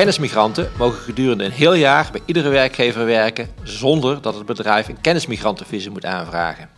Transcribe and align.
Kennismigranten 0.00 0.70
mogen 0.78 1.00
gedurende 1.00 1.44
een 1.44 1.50
heel 1.50 1.74
jaar 1.74 2.08
bij 2.12 2.20
iedere 2.24 2.48
werkgever 2.48 3.04
werken 3.04 3.50
zonder 3.62 4.22
dat 4.22 4.34
het 4.34 4.46
bedrijf 4.46 4.88
een 4.88 5.00
kennismigrantenvisum 5.00 5.92
moet 5.92 6.04
aanvragen. 6.04 6.68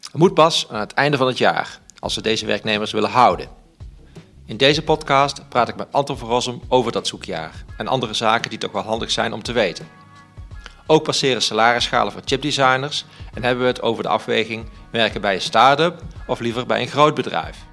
Het 0.00 0.14
moet 0.16 0.34
pas 0.34 0.66
aan 0.70 0.80
het 0.80 0.92
einde 0.92 1.16
van 1.16 1.26
het 1.26 1.38
jaar, 1.38 1.80
als 1.98 2.14
ze 2.14 2.22
deze 2.22 2.46
werknemers 2.46 2.92
willen 2.92 3.10
houden. 3.10 3.48
In 4.46 4.56
deze 4.56 4.82
podcast 4.82 5.48
praat 5.48 5.68
ik 5.68 5.76
met 5.76 5.86
Anton 5.90 6.18
van 6.18 6.62
over 6.68 6.92
dat 6.92 7.06
zoekjaar 7.06 7.64
en 7.76 7.88
andere 7.88 8.14
zaken 8.14 8.50
die 8.50 8.58
toch 8.58 8.72
wel 8.72 8.82
handig 8.82 9.10
zijn 9.10 9.32
om 9.32 9.42
te 9.42 9.52
weten. 9.52 9.88
Ook 10.86 11.02
passeren 11.02 11.42
salarisschalen 11.42 12.12
voor 12.12 12.22
chipdesigners 12.24 13.04
en 13.34 13.42
hebben 13.44 13.64
we 13.64 13.70
het 13.70 13.82
over 13.82 14.02
de 14.02 14.08
afweging 14.08 14.68
werken 14.90 15.20
bij 15.20 15.34
een 15.34 15.40
start-up 15.40 16.02
of 16.26 16.40
liever 16.40 16.66
bij 16.66 16.80
een 16.80 16.88
groot 16.88 17.14
bedrijf. 17.14 17.67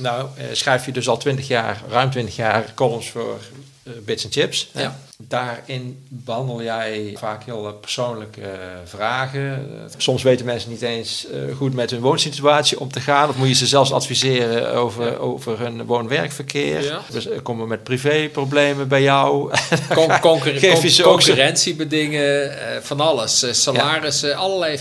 Nou, 0.00 0.28
eh, 0.36 0.44
schrijf 0.52 0.86
je 0.86 0.92
dus 0.92 1.08
al 1.08 1.16
20 1.16 1.48
jaar, 1.48 1.82
ruim 1.90 2.10
20 2.10 2.36
jaar 2.36 2.72
columns 2.74 3.10
voor 3.10 3.38
uh, 3.82 3.92
Bits 4.04 4.24
and 4.24 4.32
Chips. 4.32 4.70
Ja. 4.74 4.98
Daarin 5.16 6.04
behandel 6.08 6.62
jij 6.62 7.16
vaak 7.18 7.44
heel 7.44 7.66
eh, 7.66 7.72
persoonlijke 7.80 8.40
vragen. 8.84 9.66
soms 9.96 10.22
weten 10.22 10.46
mensen 10.46 10.70
niet 10.70 10.82
eens 10.82 11.26
goed 11.56 11.74
met 11.74 11.90
hun 11.90 12.00
woonsituatie 12.00 12.80
om 12.80 12.92
te 12.92 13.00
gaan. 13.00 13.28
Of 13.28 13.36
moet 13.36 13.48
je 13.48 13.54
ze 13.54 13.66
zelfs 13.66 13.92
adviseren 13.92 14.74
over, 14.74 15.04
ja. 15.04 15.16
over 15.16 15.58
hun 15.58 15.84
woon-werkverkeer. 15.84 16.82
Ja. 16.82 17.00
Dus 17.10 17.28
komen 17.42 17.68
met 17.68 17.82
privéproblemen 17.82 18.88
bij 18.88 19.02
jou. 19.02 19.52
Con 19.94 20.20
concurren 20.20 20.60
Geef 20.60 20.82
je 20.82 20.88
ze 20.88 21.02
concurrentiebedingen, 21.02 22.52
van 22.82 23.00
alles. 23.00 23.62
salarissen, 23.62 24.36
allerlei 24.36 24.78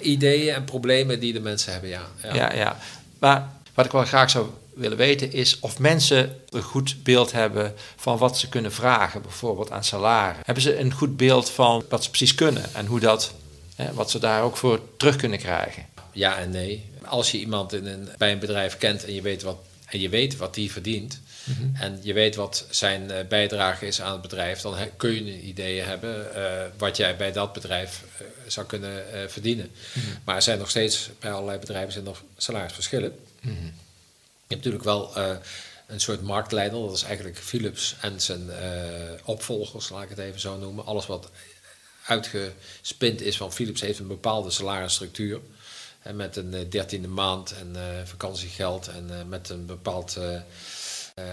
ideeën 0.00 0.54
en 0.54 0.64
problemen 0.64 1.20
die 1.20 1.32
de 1.32 1.40
mensen 1.40 1.72
hebben. 1.72 1.90
Ja, 1.90 2.02
ja. 2.32 2.52
ja, 2.54 2.76
Maar 3.18 3.48
wat 3.74 3.84
ik 3.84 3.92
wel 3.92 4.04
graag 4.04 4.30
zou 4.30 4.46
willen 4.74 4.96
weten 4.96 5.32
is 5.32 5.60
of 5.60 5.78
mensen 5.78 6.36
een 6.48 6.62
goed 6.62 6.96
beeld 7.02 7.32
hebben 7.32 7.74
van 7.96 8.18
wat 8.18 8.38
ze 8.38 8.48
kunnen 8.48 8.72
vragen, 8.72 9.22
bijvoorbeeld 9.22 9.70
aan 9.70 9.84
salaris. 9.84 10.36
Hebben 10.44 10.62
ze 10.62 10.78
een 10.78 10.92
goed 10.92 11.16
beeld 11.16 11.50
van 11.50 11.84
wat 11.88 12.04
ze 12.04 12.08
precies 12.08 12.34
kunnen 12.34 12.74
en 12.74 12.86
hoe 12.86 13.00
dat, 13.00 13.34
hè, 13.76 13.92
wat 13.92 14.10
ze 14.10 14.18
daar 14.18 14.42
ook 14.42 14.56
voor 14.56 14.80
terug 14.96 15.16
kunnen 15.16 15.38
krijgen? 15.38 15.86
Ja 16.12 16.38
en 16.38 16.50
nee. 16.50 16.92
Als 17.04 17.30
je 17.30 17.38
iemand 17.38 17.72
in 17.72 17.86
een, 17.86 18.08
bij 18.18 18.32
een 18.32 18.38
bedrijf 18.38 18.76
kent 18.78 19.04
en 19.04 19.14
je 19.14 19.22
weet 19.22 19.42
wat, 19.42 19.56
en 19.86 20.00
je 20.00 20.08
weet 20.08 20.36
wat 20.36 20.54
die 20.54 20.72
verdient, 20.72 21.20
mm 21.44 21.54
-hmm. 21.54 21.72
en 21.74 21.98
je 22.02 22.12
weet 22.12 22.34
wat 22.34 22.66
zijn 22.70 23.02
uh, 23.10 23.16
bijdrage 23.28 23.86
is 23.86 24.00
aan 24.00 24.12
het 24.12 24.22
bedrijf, 24.22 24.60
dan 24.60 24.76
kun 24.96 25.14
je 25.14 25.20
een 25.20 25.48
idee 25.48 25.80
hebben 25.80 26.26
uh, 26.36 26.42
wat 26.78 26.96
jij 26.96 27.16
bij 27.16 27.32
dat 27.32 27.52
bedrijf 27.52 28.02
uh, 28.20 28.26
zou 28.46 28.66
kunnen 28.66 29.04
verdienen. 29.30 29.70
Mm 29.94 30.02
-hmm. 30.02 30.12
Maar 30.24 30.36
er 30.36 30.42
zijn 30.42 30.58
nog 30.58 30.70
steeds 30.70 31.10
bij 31.18 31.32
allerlei 31.32 31.58
bedrijven 31.58 31.92
zijn 31.92 32.04
nog 32.04 32.22
salarisverschillen. 32.36 33.12
Mm 33.40 33.56
-hmm. 33.56 33.72
Je 34.46 34.54
hebt 34.54 34.64
natuurlijk 34.64 34.84
wel 34.84 35.18
uh, 35.18 35.36
een 35.86 36.00
soort 36.00 36.22
marktleider, 36.22 36.80
dat 36.80 36.96
is 36.96 37.02
eigenlijk 37.02 37.38
Philips 37.38 37.96
en 38.00 38.20
zijn 38.20 38.46
uh, 38.46 38.56
opvolgers, 39.24 39.88
laat 39.88 40.02
ik 40.02 40.08
het 40.08 40.18
even 40.18 40.40
zo 40.40 40.58
noemen. 40.58 40.84
Alles 40.84 41.06
wat 41.06 41.30
uitgespind 42.06 43.20
is 43.20 43.36
van 43.36 43.52
Philips 43.52 43.80
heeft 43.80 43.98
een 43.98 44.06
bepaalde 44.06 44.50
salarisstructuur. 44.50 45.40
En 46.02 46.16
met 46.16 46.36
een 46.36 46.70
dertiende 46.70 47.08
maand 47.08 47.52
en 47.52 47.76
vakantiegeld 48.06 48.88
en 48.88 49.28
met 49.28 49.48
een 49.48 49.66
bepaald 49.66 50.18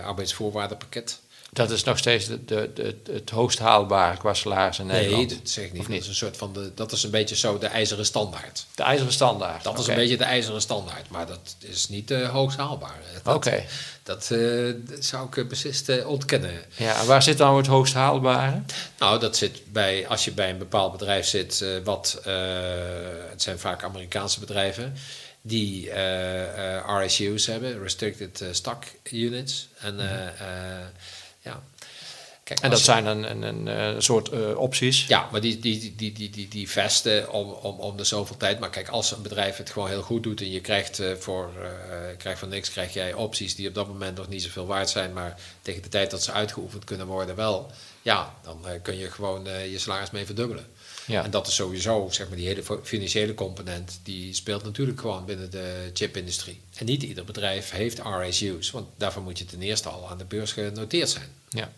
arbeidsvoorwaardenpakket. 0.03 1.19
Dat 1.53 1.71
is 1.71 1.83
nog 1.83 1.97
steeds 1.97 2.25
de, 2.25 2.45
de, 2.45 2.71
de, 2.73 2.95
het 3.11 3.29
hoogst 3.29 3.59
haalbare 3.59 4.17
qua 4.17 4.33
salaris 4.33 4.79
in 4.79 4.85
Nederland? 4.85 5.29
Nee, 5.29 5.37
dat 5.39 5.49
zeg 5.49 5.65
ik 5.65 5.73
niet. 5.73 5.87
niet. 5.87 5.97
Dat, 5.97 6.01
is 6.01 6.07
een 6.07 6.15
soort 6.15 6.37
van 6.37 6.53
de, 6.53 6.71
dat 6.75 6.91
is 6.91 7.03
een 7.03 7.11
beetje 7.11 7.35
zo 7.35 7.57
de 7.57 7.65
ijzeren 7.65 8.05
standaard. 8.05 8.65
De 8.75 8.83
ijzeren 8.83 9.13
standaard? 9.13 9.63
Dat 9.63 9.79
is 9.79 9.87
een 9.87 9.95
beetje 9.95 10.17
de 10.17 10.23
ijzeren 10.23 10.61
standaard, 10.61 11.09
maar 11.09 11.27
dat 11.27 11.55
is 11.59 11.89
niet 11.89 12.07
de 12.07 12.25
hoogst 12.25 12.57
haalbare. 12.57 12.93
Oké. 13.19 13.31
Okay. 13.31 13.67
Dat, 14.03 14.29
uh, 14.31 14.73
zou 14.99 15.27
ik 15.31 15.47
beslist 15.47 15.89
uh, 15.89 16.07
ontkennen. 16.07 16.61
Ja, 16.75 16.99
en 17.01 17.07
waar 17.07 17.23
zit 17.23 17.37
dan 17.37 17.57
het 17.57 17.67
hoogst 17.67 17.93
haalbare? 17.93 18.61
Nou, 18.97 19.19
dat 19.19 19.37
zit 19.37 19.61
bij, 19.71 20.07
als 20.07 20.25
je 20.25 20.31
bij 20.31 20.49
een 20.49 20.57
bepaald 20.57 20.91
bedrijf 20.91 21.25
zit, 21.25 21.59
uh, 21.63 21.69
wat, 21.83 22.19
het 23.29 23.41
zijn 23.41 23.59
vaak 23.59 23.83
Amerikaanse 23.83 24.39
bedrijven, 24.39 24.93
die 25.41 25.91
RSU's 26.85 27.45
hebben, 27.45 27.81
Restricted 27.81 28.43
Stock 28.51 28.83
Units. 29.03 29.67
En... 29.79 29.93
Mm 29.93 29.99
-hmm. 29.99 30.29
Ja. 31.41 31.63
Kijk, 32.43 32.59
en 32.59 32.69
dat 32.69 32.79
zijn 32.79 33.05
een, 33.05 33.31
een, 33.31 33.41
een, 33.41 33.67
een 33.67 34.01
soort 34.01 34.33
uh, 34.33 34.57
opties? 34.57 35.05
Ja, 35.07 35.29
maar 35.31 35.41
die, 35.41 35.59
die, 35.59 35.95
die, 35.95 36.13
die, 36.13 36.29
die, 36.29 36.47
die 36.47 36.69
vesten 36.69 37.31
om, 37.31 37.51
om, 37.51 37.79
om 37.79 37.97
de 37.97 38.03
zoveel 38.03 38.37
tijd. 38.37 38.59
Maar 38.59 38.69
kijk, 38.69 38.89
als 38.89 39.11
een 39.11 39.21
bedrijf 39.21 39.57
het 39.57 39.69
gewoon 39.69 39.87
heel 39.87 40.01
goed 40.01 40.23
doet 40.23 40.41
en 40.41 40.51
je 40.51 40.61
krijgt, 40.61 40.99
uh, 40.99 41.15
voor, 41.15 41.51
uh, 41.57 41.67
krijgt 42.17 42.39
van 42.39 42.49
niks, 42.49 42.69
krijg 42.69 42.93
jij 42.93 43.13
opties 43.13 43.55
die 43.55 43.67
op 43.67 43.73
dat 43.73 43.87
moment 43.87 44.17
nog 44.17 44.27
niet 44.27 44.43
zoveel 44.43 44.65
waard 44.65 44.89
zijn, 44.89 45.13
maar 45.13 45.39
tegen 45.61 45.81
de 45.81 45.89
tijd 45.89 46.11
dat 46.11 46.23
ze 46.23 46.31
uitgeoefend 46.31 46.83
kunnen 46.83 47.07
worden 47.07 47.35
wel. 47.35 47.71
Ja, 48.01 48.33
dan 48.43 48.65
kun 48.81 48.97
je 48.97 49.11
gewoon 49.11 49.43
je 49.43 49.79
salaris 49.79 50.11
mee 50.11 50.25
verdubbelen. 50.25 50.65
Ja. 51.05 51.23
En 51.23 51.31
dat 51.31 51.47
is 51.47 51.55
sowieso, 51.55 52.07
zeg 52.11 52.27
maar, 52.27 52.37
die 52.37 52.47
hele 52.47 52.63
financiële 52.83 53.33
component, 53.33 53.99
die 54.03 54.33
speelt 54.33 54.63
natuurlijk 54.63 54.99
gewoon 54.99 55.25
binnen 55.25 55.51
de 55.51 55.89
chipindustrie. 55.93 56.61
En 56.75 56.85
niet 56.85 57.03
ieder 57.03 57.25
bedrijf 57.25 57.69
heeft 57.69 57.99
RSU's, 57.99 58.71
want 58.71 58.87
daarvoor 58.97 59.21
moet 59.21 59.37
je 59.37 59.45
ten 59.45 59.61
eerste 59.61 59.89
al 59.89 60.09
aan 60.09 60.17
de 60.17 60.25
beurs 60.25 60.51
genoteerd 60.51 61.09
zijn. 61.09 61.29
Ja, 61.49 61.71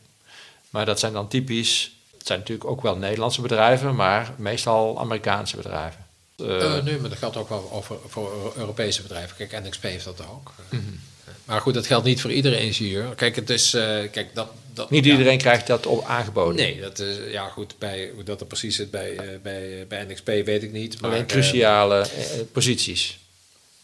maar 0.69 0.85
dat 0.85 0.99
zijn 0.99 1.13
dan 1.13 1.27
typisch, 1.27 1.95
het 2.17 2.27
zijn 2.27 2.39
natuurlijk 2.39 2.69
ook 2.69 2.81
wel 2.81 2.97
Nederlandse 2.97 3.41
bedrijven, 3.41 3.95
maar 3.95 4.33
meestal 4.37 4.99
Amerikaanse 4.99 5.55
bedrijven. 5.55 6.05
Uh, 6.37 6.47
uh, 6.47 6.83
nee, 6.83 6.97
maar 6.97 7.09
dat 7.09 7.17
geldt 7.17 7.37
ook 7.37 7.49
wel 7.49 7.71
over, 7.71 7.97
voor 8.07 8.53
Europese 8.55 9.01
bedrijven. 9.01 9.35
Kijk, 9.35 9.63
NXP 9.63 9.83
heeft 9.83 10.05
dat 10.05 10.21
ook. 10.29 10.51
Mm 10.69 10.79
-hmm. 10.79 10.99
Maar 11.45 11.61
goed, 11.61 11.73
dat 11.73 11.87
geldt 11.87 12.05
niet 12.05 12.21
voor 12.21 12.31
iedere 12.31 12.59
ingenieur. 12.59 13.15
Kijk, 13.15 13.35
het 13.35 13.49
is, 13.49 13.73
uh, 13.73 13.81
kijk 14.11 14.35
dat, 14.35 14.47
dat, 14.73 14.89
niet 14.89 15.05
iedereen 15.05 15.37
krijgt 15.37 15.67
dat 15.67 15.85
op 15.85 16.05
aangeboden. 16.05 16.55
Nee, 16.55 16.81
dat 16.81 16.99
is, 16.99 17.17
ja 17.31 17.47
goed, 17.47 17.75
bij, 17.79 18.11
hoe 18.13 18.23
dat 18.23 18.39
er 18.39 18.45
precies 18.45 18.75
zit 18.75 18.91
bij, 18.91 19.11
uh, 19.11 19.39
bij, 19.41 19.85
bij 19.87 20.03
NXP 20.03 20.25
weet 20.25 20.63
ik 20.63 20.71
niet. 20.71 21.01
Maar, 21.01 21.11
Alleen 21.11 21.25
cruciale 21.25 22.07
posities. 22.51 23.19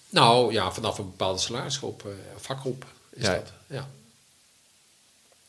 Nou 0.10 0.54
ja, 0.54 0.72
vanaf 0.72 0.98
een 0.98 1.06
bepaalde 1.06 1.40
salarisgroep, 1.40 2.08
vakgroep 2.38 2.86
is 3.10 3.26
ja. 3.26 3.34
dat. 3.34 3.52
Ja. 3.68 3.90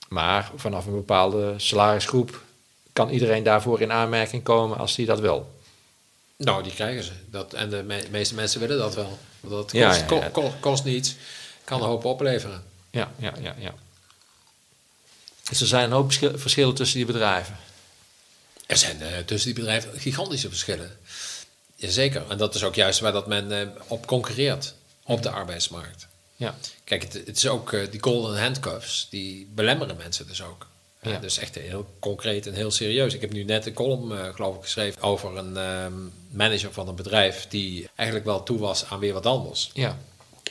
Maar 0.08 0.50
vanaf 0.56 0.86
een 0.86 0.94
bepaalde 0.94 1.54
salarisgroep 1.56 2.42
kan 2.92 3.10
iedereen 3.10 3.42
daarvoor 3.42 3.80
in 3.80 3.92
aanmerking 3.92 4.42
komen 4.42 4.78
als 4.78 4.94
die 4.94 5.06
dat 5.06 5.20
wil. 5.20 5.58
Nou, 6.36 6.62
die 6.62 6.72
krijgen 6.72 7.04
ze. 7.04 7.12
Dat, 7.26 7.52
en 7.52 7.70
de 7.70 7.82
me 7.82 8.02
meeste 8.10 8.34
mensen 8.34 8.60
willen 8.60 8.78
dat 8.78 8.94
wel. 8.94 9.18
Want 9.40 9.54
dat 9.54 9.62
kost, 9.62 9.74
ja, 9.74 10.16
ja, 10.16 10.22
ja. 10.22 10.28
Ko 10.28 10.52
kost 10.60 10.84
niets 10.84 11.16
kan 11.70 11.82
een 11.82 11.88
hoop 11.88 12.04
opleveren. 12.04 12.64
Ja, 12.90 13.12
ja, 13.18 13.32
ja, 13.40 13.54
ja. 13.58 13.74
Dus 15.48 15.60
er 15.60 15.66
zijn 15.66 15.84
een 15.84 15.92
hoop 15.92 16.12
verschillen 16.34 16.74
tussen 16.74 16.96
die 16.96 17.06
bedrijven. 17.06 17.56
Er 18.66 18.76
zijn 18.76 19.00
uh, 19.00 19.18
tussen 19.18 19.54
die 19.54 19.62
bedrijven 19.62 20.00
gigantische 20.00 20.48
verschillen. 20.48 20.98
Jazeker. 21.76 22.24
En 22.28 22.38
dat 22.38 22.54
is 22.54 22.64
ook 22.64 22.74
juist 22.74 23.00
waar 23.00 23.12
dat 23.12 23.26
men 23.26 23.50
uh, 23.50 23.68
op 23.86 24.06
concurreert 24.06 24.74
op 25.04 25.22
de 25.22 25.30
arbeidsmarkt. 25.30 26.06
Ja. 26.36 26.54
Kijk, 26.84 27.02
het, 27.02 27.12
het 27.12 27.36
is 27.36 27.48
ook 27.48 27.72
uh, 27.72 27.90
die 27.90 28.02
golden 28.02 28.42
handcuffs, 28.42 29.06
die 29.10 29.48
belemmeren 29.54 29.96
mensen 29.96 30.26
dus 30.26 30.42
ook. 30.42 30.66
Ja. 31.02 31.18
dus 31.18 31.38
echt 31.38 31.54
heel 31.54 31.94
concreet 31.98 32.46
en 32.46 32.54
heel 32.54 32.70
serieus. 32.70 33.14
Ik 33.14 33.20
heb 33.20 33.32
nu 33.32 33.44
net 33.44 33.66
een 33.66 33.72
column, 33.72 34.34
geloof 34.34 34.56
ik, 34.56 34.62
geschreven 34.62 35.02
over 35.02 35.36
een 35.36 35.56
um, 35.56 36.12
manager 36.30 36.72
van 36.72 36.88
een 36.88 36.94
bedrijf 36.94 37.46
die 37.48 37.88
eigenlijk 37.94 38.28
wel 38.28 38.42
toe 38.42 38.58
was 38.58 38.84
aan 38.84 38.98
weer 38.98 39.12
wat 39.12 39.26
anders. 39.26 39.70
Ja 39.72 39.98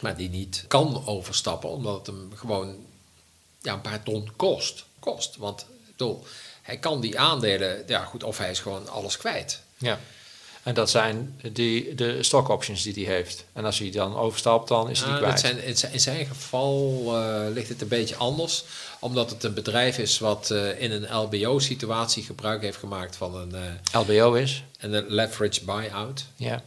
maar 0.02 0.16
die 0.16 0.30
niet 0.30 0.66
kan 0.68 1.08
overstappen, 1.08 1.70
omdat 1.70 1.98
het 1.98 2.08
hem 2.08 2.32
gewoon 2.36 2.76
ja, 3.62 3.74
een 3.74 3.82
paar 3.82 4.04
ton 4.04 4.30
kost. 4.36 4.86
kost. 5.00 5.38
Want 5.38 5.66
bedoel, 5.86 6.24
hij 6.62 6.78
kan 6.78 7.02
die 7.02 7.20
aandelen, 7.20 7.84
ja 7.88 8.04
goed, 8.04 8.24
of 8.24 8.38
hij 8.38 8.50
is 8.50 8.60
gewoon 8.60 8.88
alles 8.88 9.18
kwijt. 9.18 9.62
Ja. 9.78 10.00
En 10.64 10.74
dat 10.74 10.90
zijn 10.90 11.40
die, 11.54 11.96
de 11.96 12.24
stock 12.24 12.50
options 12.50 12.84
die 12.84 13.06
hij 13.06 13.14
heeft. 13.14 13.46
En 13.54 13.66
als 13.66 13.80
hij 13.80 13.92
dan 13.92 14.16
overstapt, 14.16 14.68
dan 14.68 14.90
is 14.90 15.00
hij 15.00 15.10
die 15.10 15.18
kwijt. 15.18 15.40
Zijn, 15.40 15.64
in 15.92 16.00
zijn 16.00 16.26
geval 16.26 17.04
uh, 17.06 17.54
ligt 17.54 17.70
het 17.70 17.82
een 17.82 17.88
beetje 17.88 18.16
anders. 18.16 18.64
Omdat 19.00 19.30
het 19.30 19.44
een 19.44 19.54
bedrijf 19.54 19.98
is 19.98 20.20
wat 20.20 20.50
uh, 20.52 20.82
in 20.82 20.92
een 20.92 21.16
LBO-situatie 21.16 22.24
gebruik 22.24 22.62
heeft 22.62 22.78
gemaakt 22.78 23.16
van 23.16 23.36
een... 23.36 23.52
Uh, 23.94 24.02
LBO 24.02 24.34
is? 24.34 24.64
Een 24.80 25.06
leverage 25.08 25.64
buyout. 25.64 26.26
Ja 26.36 26.64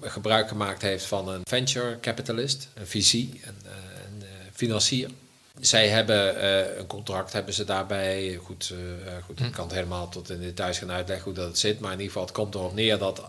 gebruik 0.00 0.48
gemaakt 0.48 0.82
heeft 0.82 1.04
van 1.04 1.28
een 1.28 1.40
venture 1.44 2.00
capitalist, 2.00 2.68
een 2.74 2.86
visie, 2.86 3.40
een, 3.44 3.56
eh, 3.64 3.72
een 4.06 4.22
uh, 4.22 4.28
financier. 4.52 5.10
Zij 5.60 5.88
hebben 5.88 6.36
uh, 6.36 6.76
een 6.76 6.86
contract, 6.86 7.32
hebben 7.32 7.54
ze 7.54 7.64
daarbij. 7.64 8.38
Goed, 8.42 8.72
uh, 8.72 8.78
goed 9.24 9.40
ik 9.40 9.46
hm. 9.46 9.52
kan 9.52 9.64
het 9.64 9.74
helemaal 9.74 10.08
tot 10.08 10.30
in 10.30 10.40
details 10.40 10.78
gaan 10.78 10.90
uitleggen 10.90 11.24
hoe 11.24 11.34
dat 11.34 11.58
zit. 11.58 11.80
Maar 11.80 11.92
in 11.92 11.98
ieder 11.98 12.12
geval, 12.12 12.26
het 12.26 12.36
komt 12.36 12.54
erop 12.54 12.74
neer 12.74 12.98
dat 12.98 13.22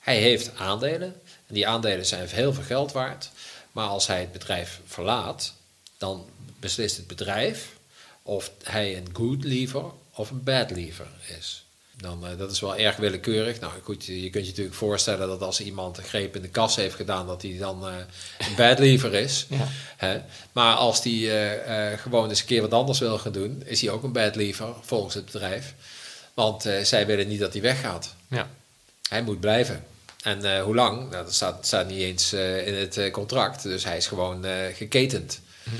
hij 0.00 0.16
heeft 0.16 0.56
aandelen. 0.56 1.14
En 1.46 1.54
die 1.54 1.68
aandelen 1.68 2.06
zijn 2.06 2.28
heel 2.28 2.52
veel 2.52 2.62
geld 2.62 2.92
waard. 2.92 3.30
Maar 3.72 3.86
als 3.86 4.06
hij 4.06 4.20
het 4.20 4.32
bedrijf 4.32 4.80
verlaat, 4.86 5.54
dan 5.98 6.26
beslist 6.60 6.96
het 6.96 7.06
bedrijf 7.06 7.72
of 8.22 8.50
hij 8.62 8.96
een 8.96 9.08
good 9.12 9.44
lever 9.44 9.84
of 10.10 10.30
een 10.30 10.44
bad 10.44 10.70
lever 10.70 11.06
is. 11.38 11.64
Dan, 12.00 12.26
eh, 12.26 12.38
dat 12.38 12.50
is 12.50 12.60
wel 12.60 12.76
erg 12.76 12.96
willekeurig. 12.96 13.60
Nou 13.60 13.72
goed, 13.82 14.04
je 14.04 14.30
kunt 14.30 14.44
je 14.44 14.50
natuurlijk 14.50 14.76
voorstellen 14.76 15.28
dat 15.28 15.42
als 15.42 15.60
iemand 15.60 15.98
een 15.98 16.04
greep 16.04 16.36
in 16.36 16.42
de 16.42 16.48
kas 16.48 16.76
heeft 16.76 16.94
gedaan, 16.94 17.26
dat 17.26 17.42
hij 17.42 17.56
dan 17.58 17.88
uh, 17.88 17.94
een 18.38 18.54
badlever 18.56 19.14
is. 19.14 19.46
Ja. 19.50 19.68
Hè? 19.96 20.20
Maar 20.52 20.74
als 20.74 21.02
die 21.02 21.32
eh, 21.32 21.98
gewoon 21.98 22.28
eens 22.28 22.40
een 22.40 22.46
keer 22.46 22.60
wat 22.60 22.72
anders 22.72 22.98
wil 22.98 23.18
gaan 23.18 23.32
doen, 23.32 23.62
is 23.64 23.80
hij 23.80 23.90
ook 23.90 24.02
een 24.02 24.12
badlever 24.12 24.74
volgens 24.80 25.14
het 25.14 25.24
bedrijf. 25.24 25.74
Want 26.34 26.68
zij 26.82 27.06
willen 27.06 27.28
niet 27.28 27.40
dat 27.40 27.52
hij 27.52 27.62
weggaat. 27.62 28.14
Ja. 28.28 28.48
Hij 29.08 29.22
moet 29.22 29.40
blijven. 29.40 29.84
En 30.22 30.60
hoe 30.60 30.74
lang? 30.74 31.10
Nou, 31.10 31.24
dat 31.24 31.34
staat, 31.34 31.66
staat 31.66 31.88
niet 31.88 31.98
eens 31.98 32.32
in 32.32 32.74
het 32.74 33.10
contract. 33.10 33.62
Dus 33.62 33.84
hij 33.84 33.96
is 33.96 34.06
gewoon 34.06 34.44
geketend. 34.74 35.40
Mhm. 35.62 35.74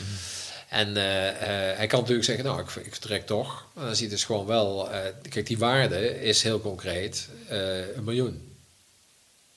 En 0.71 0.89
uh, 0.89 1.27
uh, 1.27 1.33
hij 1.77 1.87
kan 1.87 2.01
natuurlijk 2.01 2.27
zeggen, 2.27 2.45
nou, 2.45 2.61
ik, 2.61 2.71
ik 2.71 2.93
vertrek 2.93 3.27
toch. 3.27 3.67
Maar 3.73 3.85
dan 3.85 3.95
ziet 3.95 4.03
het 4.03 4.11
dus 4.11 4.25
gewoon 4.25 4.47
wel, 4.47 4.93
uh, 4.93 4.99
kijk, 5.29 5.47
die 5.47 5.59
waarde 5.59 6.23
is 6.23 6.43
heel 6.43 6.61
concreet 6.61 7.29
een 7.49 8.05
miljoen. 8.05 8.55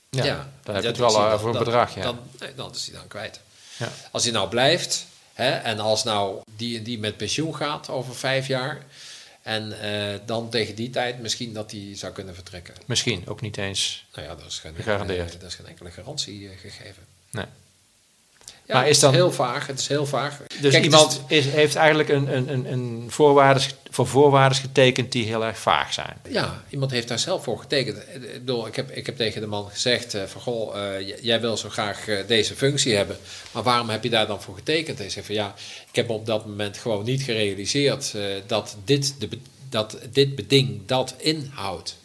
Ja, 0.10 0.24
ja 0.24 0.52
daar 0.64 0.74
heb 0.76 0.84
je 0.84 0.90
het 0.90 0.98
wel 0.98 1.32
over 1.32 1.50
een 1.50 1.58
bedrag, 1.58 1.96
ja. 1.96 2.02
Dan, 2.02 2.20
dan 2.56 2.72
is 2.74 2.86
hij 2.86 2.96
dan 2.96 3.08
kwijt. 3.08 3.40
Ja. 3.78 3.92
Als 4.12 4.24
hij 4.24 4.32
nou 4.32 4.50
blijft, 4.50 5.06
hè, 5.34 5.52
en 5.52 5.80
als 5.80 6.04
nou 6.04 6.42
die 6.56 6.78
en 6.78 6.84
die 6.84 7.00
met 7.00 7.18
pensioen 7.18 7.56
gaat 7.56 7.90
over 7.90 8.16
vijf 8.16 8.48
jaar... 8.48 8.86
en 9.42 9.76
dan 10.26 10.50
tegen 10.50 10.76
die 10.76 10.90
tijd 10.90 11.20
misschien 11.20 11.54
dat 11.54 11.72
hij 11.72 11.92
zou 11.96 12.14
kunnen 12.14 12.36
vertrekken. 12.36 12.74
Misschien, 12.86 13.28
ook 13.28 13.42
niet 13.42 13.58
eens 13.58 14.06
nou 14.14 14.28
ja, 14.28 14.36
dat 14.36 14.46
is 14.46 14.60
geen, 14.60 14.76
dat 15.40 15.50
is 15.50 15.56
geen 15.56 15.68
enkele 15.68 15.92
garantie 15.92 16.50
gegeven. 16.62 17.04
Nee. 17.32 17.46
Ja, 18.66 18.74
maar 18.76 18.88
is 18.88 19.00
dan, 19.00 19.10
het 19.14 19.20
is 19.20 19.26
heel 19.26 19.36
vaag. 19.36 19.68
Het 19.68 19.80
is 19.80 19.88
heel 19.88 20.06
vaag. 20.06 20.42
Dus 20.62 20.76
iemand 20.76 21.22
is, 21.28 21.46
heeft 21.46 21.76
eigenlijk 21.76 22.10
een, 22.10 22.36
een, 22.36 22.50
een, 22.50 22.72
een 22.72 23.06
voorwaardes, 23.10 23.70
voor 23.90 24.08
voorwaarden 24.08 24.58
getekend 24.58 25.12
die 25.12 25.26
heel 25.26 25.46
erg 25.46 25.58
vaag 25.58 25.94
zijn. 25.94 26.18
Ja, 26.30 26.64
iemand 26.70 26.92
heeft 26.92 27.08
daar 27.08 27.20
zelf 27.20 27.44
voor 27.44 27.60
getekend. 27.60 27.98
Ik, 27.98 28.34
bedoel, 28.34 28.68
ik, 28.68 28.76
heb, 28.76 28.92
ik 28.92 29.06
heb 29.06 29.16
tegen 29.16 29.42
de 29.42 29.48
man 29.48 29.70
gezegd: 29.70 30.16
uh, 30.16 30.24
van 30.24 30.42
goh, 30.42 30.76
uh, 30.76 31.18
jij 31.22 31.42
wil 31.42 31.58
zo 31.58 31.70
graag 31.70 32.08
uh, 32.08 32.18
deze 32.28 32.56
functie 32.56 32.96
hebben, 32.96 33.18
maar 33.52 33.64
waarom 33.64 33.90
heb 33.90 34.04
je 34.04 34.10
daar 34.10 34.28
dan 34.28 34.42
voor 34.42 34.56
getekend? 34.56 34.98
Hij 34.98 35.10
zei 35.10 35.26
van 35.26 35.36
ja, 35.36 35.54
ik 35.90 35.96
heb 35.96 36.10
op 36.10 36.26
dat 36.26 36.46
moment 36.46 36.78
gewoon 36.78 37.04
niet 37.04 37.24
gerealiseerd 37.24 38.16
dat 38.48 38.78
dit, 38.86 39.16
de, 39.20 39.30
dat 39.70 39.98
dit 40.12 40.36
beding 40.36 40.82
dat 40.86 41.16
inhoudt 41.18 41.96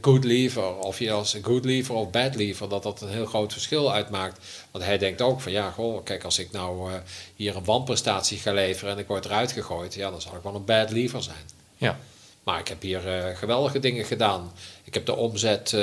good 0.00 0.24
lever, 0.24 0.76
of 0.76 0.98
je 0.98 1.12
als 1.12 1.36
good 1.42 1.64
lever 1.64 1.94
of 1.94 2.10
bad 2.10 2.34
lever, 2.34 2.68
dat 2.68 2.82
dat 2.82 3.00
een 3.00 3.08
heel 3.08 3.26
groot 3.26 3.52
verschil 3.52 3.92
uitmaakt. 3.92 4.38
Want 4.70 4.84
hij 4.84 4.98
denkt 4.98 5.22
ook 5.22 5.40
van 5.40 5.52
ja, 5.52 5.70
goh, 5.70 6.04
kijk, 6.04 6.24
als 6.24 6.38
ik 6.38 6.50
nou 6.50 6.90
uh, 6.90 6.96
hier 7.36 7.56
een 7.56 7.64
wanprestatie 7.64 8.38
ga 8.38 8.52
leveren 8.52 8.92
en 8.92 8.98
ik 8.98 9.06
word 9.06 9.24
eruit 9.24 9.52
gegooid, 9.52 9.94
ja, 9.94 10.10
dan 10.10 10.20
zal 10.20 10.36
ik 10.36 10.42
wel 10.42 10.54
een 10.54 10.64
bad 10.64 10.90
lever 10.90 11.22
zijn. 11.22 11.44
Ja. 11.76 11.98
Maar 12.42 12.58
ik 12.58 12.68
heb 12.68 12.82
hier 12.82 13.06
uh, 13.06 13.36
geweldige 13.36 13.78
dingen 13.78 14.04
gedaan. 14.04 14.52
Ik 14.84 14.94
heb 14.94 15.06
de 15.06 15.16
omzet 15.16 15.72
uh, 15.72 15.80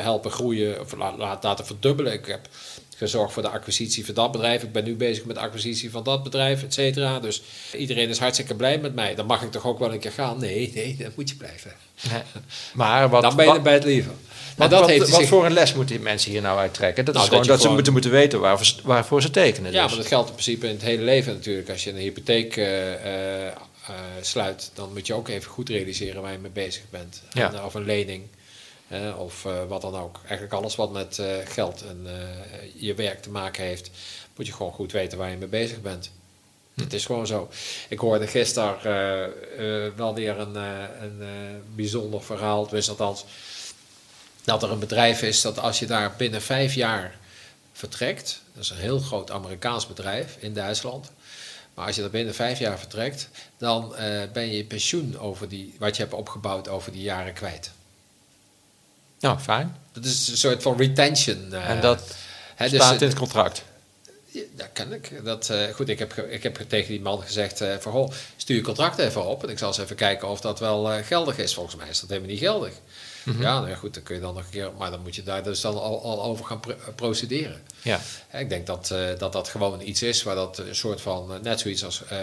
helpen 0.00 0.30
groeien, 0.30 0.80
of 0.80 0.96
la 0.96 1.38
laten 1.40 1.66
verdubbelen. 1.66 2.12
Ik 2.12 2.26
heb 2.26 2.48
gezorgd 2.96 3.32
voor 3.32 3.42
de 3.42 3.48
acquisitie 3.48 4.04
van 4.04 4.14
dat 4.14 4.32
bedrijf. 4.32 4.62
Ik 4.62 4.72
ben 4.72 4.84
nu 4.84 4.94
bezig 4.94 5.24
met 5.24 5.36
de 5.36 5.42
acquisitie 5.42 5.90
van 5.90 6.04
dat 6.04 6.22
bedrijf, 6.22 6.62
et 6.62 6.74
cetera. 6.74 7.20
Dus 7.20 7.42
iedereen 7.72 8.08
is 8.08 8.18
hartstikke 8.18 8.54
blij 8.54 8.78
met 8.78 8.94
mij. 8.94 9.14
Dan 9.14 9.26
mag 9.26 9.42
ik 9.42 9.50
toch 9.50 9.66
ook 9.66 9.78
wel 9.78 9.92
een 9.92 9.98
keer 9.98 10.12
gaan? 10.12 10.38
Nee, 10.38 10.72
nee, 10.74 10.96
dan 10.98 11.12
moet 11.16 11.28
je 11.28 11.36
blijven. 11.36 11.72
Nee. 12.10 12.22
Maar 12.74 13.08
wat, 13.08 13.22
dan 13.22 13.36
ben 13.36 13.52
je 13.52 13.60
bij 13.60 13.72
het 13.72 13.84
leven. 13.84 14.16
Maar 14.56 14.68
dat 14.68 14.80
wat, 14.80 14.88
heeft 14.88 15.08
wat 15.08 15.26
voor 15.26 15.46
een 15.46 15.52
les 15.52 15.74
moeten 15.74 15.96
die 15.96 16.04
mensen 16.04 16.30
hier 16.30 16.42
nou 16.42 16.58
uittrekken? 16.58 17.04
Dat 17.04 17.14
nou, 17.14 17.26
is 17.26 17.32
gewoon 17.32 17.46
dat, 17.46 17.60
ze 17.60 17.68
moeten, 17.68 17.92
moeten 17.92 18.10
weten 18.10 18.40
waarvoor, 18.40 18.66
waarvoor 18.84 19.22
ze 19.22 19.30
tekenen. 19.30 19.72
Ja, 19.72 19.82
dus. 19.82 19.90
maar 19.90 20.00
dat 20.00 20.08
geldt 20.08 20.28
in 20.28 20.34
principe 20.34 20.66
in 20.66 20.72
het 20.72 20.82
hele 20.82 21.02
leven 21.02 21.32
natuurlijk. 21.32 21.70
Als 21.70 21.84
je 21.84 21.90
een 21.90 21.96
hypotheek 21.96 22.56
uh, 22.56 22.92
uh, 22.92 22.96
sluit, 24.20 24.70
dan 24.74 24.92
moet 24.92 25.06
je 25.06 25.14
ook 25.14 25.28
even 25.28 25.50
goed 25.50 25.68
realiseren 25.68 26.22
waar 26.22 26.32
je 26.32 26.38
mee 26.38 26.50
bezig 26.50 26.82
bent. 26.90 27.22
Ja. 27.32 27.52
En, 27.52 27.64
of 27.64 27.74
een 27.74 27.84
lening 27.84 28.22
of 29.16 29.44
uh, 29.44 29.64
wat 29.68 29.82
dan 29.82 29.96
ook. 29.96 30.20
Eigenlijk 30.24 30.52
alles 30.52 30.76
wat 30.76 30.92
met 30.92 31.18
uh, 31.18 31.26
geld 31.44 31.82
en 31.82 32.02
uh, 32.06 32.82
je 32.82 32.94
werk 32.94 33.22
te 33.22 33.30
maken 33.30 33.64
heeft, 33.64 33.90
moet 34.36 34.46
je 34.46 34.52
gewoon 34.52 34.72
goed 34.72 34.92
weten 34.92 35.18
waar 35.18 35.30
je 35.30 35.36
mee 35.36 35.48
bezig 35.48 35.80
bent. 35.80 36.10
Hm. 36.74 36.80
Het 36.80 36.92
is 36.92 37.06
gewoon 37.06 37.26
zo. 37.26 37.48
Ik 37.88 37.98
hoorde 37.98 38.26
gisteren 38.26 38.76
wel 39.96 40.14
weer 40.14 40.38
een, 40.38 40.54
een 41.02 41.22
bijzonder 41.74 42.22
verhaal, 42.22 42.66
dus 42.66 42.88
althans, 42.88 43.24
dat 44.44 44.62
er 44.62 44.70
een 44.70 44.78
bedrijf 44.78 45.22
is 45.22 45.40
dat 45.40 45.58
als 45.58 45.78
je 45.78 45.86
daar 45.86 46.14
binnen 46.16 46.42
vijf 46.42 46.74
jaar 46.74 47.18
vertrekt, 47.72 48.40
dat 48.54 48.62
is 48.62 48.70
een 48.70 48.76
heel 48.76 48.98
groot 48.98 49.30
Amerikaans 49.30 49.86
bedrijf 49.86 50.36
in 50.38 50.54
Duitsland, 50.54 51.10
maar 51.74 51.86
als 51.86 51.96
je 51.96 52.02
er 52.02 52.10
binnen 52.10 52.34
vijf 52.34 52.58
jaar 52.58 52.78
vertrekt, 52.78 53.28
dan 53.58 53.94
ben 54.32 54.46
je 54.46 54.56
je 54.56 54.64
pensioen 54.64 55.18
over 55.18 55.48
die, 55.48 55.74
wat 55.78 55.96
je 55.96 56.02
hebt 56.02 56.14
opgebouwd 56.14 56.68
over 56.68 56.92
die 56.92 57.02
jaren 57.02 57.32
kwijt. 57.32 57.70
Nou, 59.26 59.38
fijn. 59.38 59.76
Dat 59.92 60.04
is 60.04 60.28
een 60.28 60.36
soort 60.36 60.62
van 60.62 60.76
retention. 60.76 61.48
Uh, 61.52 61.68
en 61.68 61.80
dat 61.80 62.14
hè, 62.54 62.68
dus 62.68 62.82
staat 62.82 63.00
in 63.00 63.08
het 63.08 63.18
contract? 63.18 63.62
Ja, 64.26 64.42
dat 64.56 64.68
kan 64.72 64.92
ik. 64.92 65.24
Dat, 65.24 65.48
uh, 65.50 65.74
goed, 65.74 65.88
ik 65.88 65.98
heb, 65.98 66.12
ik 66.12 66.42
heb 66.42 66.58
tegen 66.68 66.88
die 66.88 67.00
man 67.00 67.22
gezegd: 67.22 67.62
uh, 67.62 67.74
van, 67.78 67.92
goh, 67.92 68.10
stuur 68.36 68.56
je 68.56 68.62
contract 68.62 68.98
even 68.98 69.26
op. 69.26 69.42
En 69.42 69.48
ik 69.48 69.58
zal 69.58 69.68
eens 69.68 69.78
even 69.78 69.96
kijken 69.96 70.28
of 70.28 70.40
dat 70.40 70.58
wel 70.58 71.02
geldig 71.02 71.38
is. 71.38 71.54
Volgens 71.54 71.76
mij 71.76 71.88
is 71.88 72.00
dat 72.00 72.08
helemaal 72.08 72.30
niet 72.30 72.38
geldig. 72.38 72.72
Mhm. 73.26 73.42
Ja, 73.42 73.54
nou 73.54 73.68
ja, 73.68 73.74
goed, 73.74 73.94
dan 73.94 74.02
kun 74.02 74.14
je 74.14 74.20
dan 74.20 74.34
nog 74.34 74.44
een 74.44 74.50
keer, 74.50 74.70
maar 74.78 74.90
dan 74.90 75.02
moet 75.02 75.14
je 75.14 75.22
daar 75.22 75.42
dus 75.42 75.60
dan 75.60 75.74
al, 75.74 76.02
al 76.02 76.22
over 76.22 76.44
gaan 76.44 76.60
procederen. 76.94 77.62
Ja. 77.82 78.00
Ik 78.32 78.48
denk 78.48 78.66
dat, 78.66 78.90
uh, 78.92 79.18
dat 79.18 79.32
dat 79.32 79.48
gewoon 79.48 79.80
iets 79.80 80.02
is 80.02 80.22
waar 80.22 80.34
dat 80.34 80.58
een 80.58 80.76
soort 80.76 81.00
van, 81.00 81.32
uh, 81.32 81.40
net 81.42 81.60
zoiets 81.60 81.84
als 81.84 82.02
uh, 82.12 82.18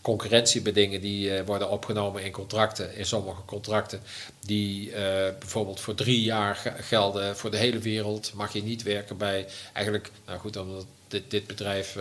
concurrentiebedingen 0.00 1.00
die 1.00 1.42
worden 1.42 1.70
opgenomen 1.70 2.24
in 2.24 2.32
contracten, 2.32 2.96
in 2.96 3.06
sommige 3.06 3.44
contracten, 3.44 4.00
die 4.40 4.92
bijvoorbeeld 5.38 5.80
voor 5.80 5.94
drie 5.94 6.22
jaar 6.22 6.76
gelden 6.80 7.36
voor 7.36 7.50
de 7.50 7.56
hele 7.56 7.78
wereld, 7.78 8.32
mag 8.34 8.52
je 8.52 8.62
niet 8.62 8.82
werken 8.82 9.16
bij, 9.16 9.46
eigenlijk, 9.72 10.10
nou 10.26 10.38
goed, 10.38 10.56
omdat 10.56 10.86
dit, 11.08 11.30
dit 11.30 11.46
bedrijf, 11.46 11.92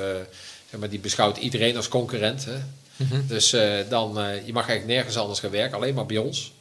zeg 0.69 0.80
maar, 0.80 0.89
die 0.89 1.00
beschouwt 1.00 1.38
iedereen 1.38 1.75
als 1.75 1.88
concurrent. 1.88 2.45
Hè? 2.45 2.57
Mhm. 2.95 3.27
Dus 3.27 3.50
dan, 3.89 4.13
je 4.45 4.53
mag 4.53 4.68
eigenlijk 4.68 4.86
nergens 4.86 5.18
anders 5.18 5.39
gaan 5.39 5.51
werken, 5.51 5.77
alleen 5.77 5.94
maar 5.94 6.06
bij 6.06 6.18
ons. 6.18 6.51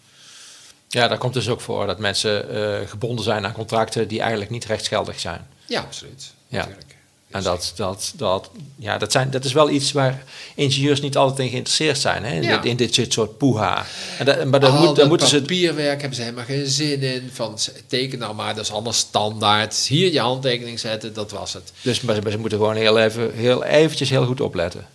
Ja, 0.92 1.08
daar 1.08 1.19
komt 1.19 1.34
dus 1.34 1.48
ook 1.48 1.60
voor 1.60 1.87
dat 1.87 1.98
mensen 1.98 2.54
uh, 2.54 2.88
gebonden 2.88 3.25
zijn 3.25 3.46
aan 3.46 3.52
contracten 3.52 4.08
die 4.08 4.20
eigenlijk 4.20 4.50
niet 4.50 4.64
rechtsgeldig 4.64 5.20
zijn. 5.20 5.46
Ja, 5.66 5.81
absoluut. 5.81 6.32
Ja. 6.48 6.58
Natuurlijk. 6.58 6.98
En 7.31 7.42
dat, 7.42 7.72
dat, 7.76 8.12
dat, 8.16 8.50
ja, 8.76 8.98
dat, 8.98 9.12
zijn, 9.12 9.31
dat 9.31 9.44
is 9.44 9.52
wel 9.52 9.70
iets 9.70 9.92
waar 9.92 10.22
ingenieurs 10.54 11.00
niet 11.00 11.16
altijd 11.16 11.38
in 11.38 11.48
geïnteresseerd 11.48 11.98
zijn, 11.98 12.25
hè? 12.25 12.34
In, 12.34 12.42
ja. 12.42 12.56
dit, 12.56 12.64
in 12.64 12.76
dit 12.76 13.12
soort 13.12 13.38
poeha. 13.38 13.87
En 14.19 14.25
dat, 14.25 14.44
maar 14.44 14.61
dan, 14.61 14.75
moet, 14.75 14.97
dan 14.97 15.09
moeten 15.09 15.26
ze. 15.28 15.38
Papierwerk 15.38 16.00
hebben 16.00 16.16
ze 16.16 16.23
helemaal 16.23 16.44
geen 16.44 16.66
zin 16.66 17.02
in. 17.02 17.30
Van 17.32 17.59
teken 17.87 18.18
nou 18.18 18.35
maar, 18.35 18.54
dat 18.54 18.64
is 18.64 18.73
allemaal 18.73 18.92
standaard. 18.92 19.76
Hier 19.76 20.12
je 20.12 20.20
handtekening 20.20 20.80
zetten, 20.80 21.14
dat 21.14 21.30
was 21.30 21.52
het. 21.52 21.73
Dus 21.82 22.00
maar 22.00 22.14
ze, 22.14 22.30
ze 22.30 22.38
moeten 22.38 22.59
gewoon 22.59 22.76
heel, 22.76 22.99
even, 22.99 23.35
heel 23.35 23.64
eventjes 23.64 24.11
heel 24.11 24.26
goed 24.26 24.40
opletten. 24.40 24.87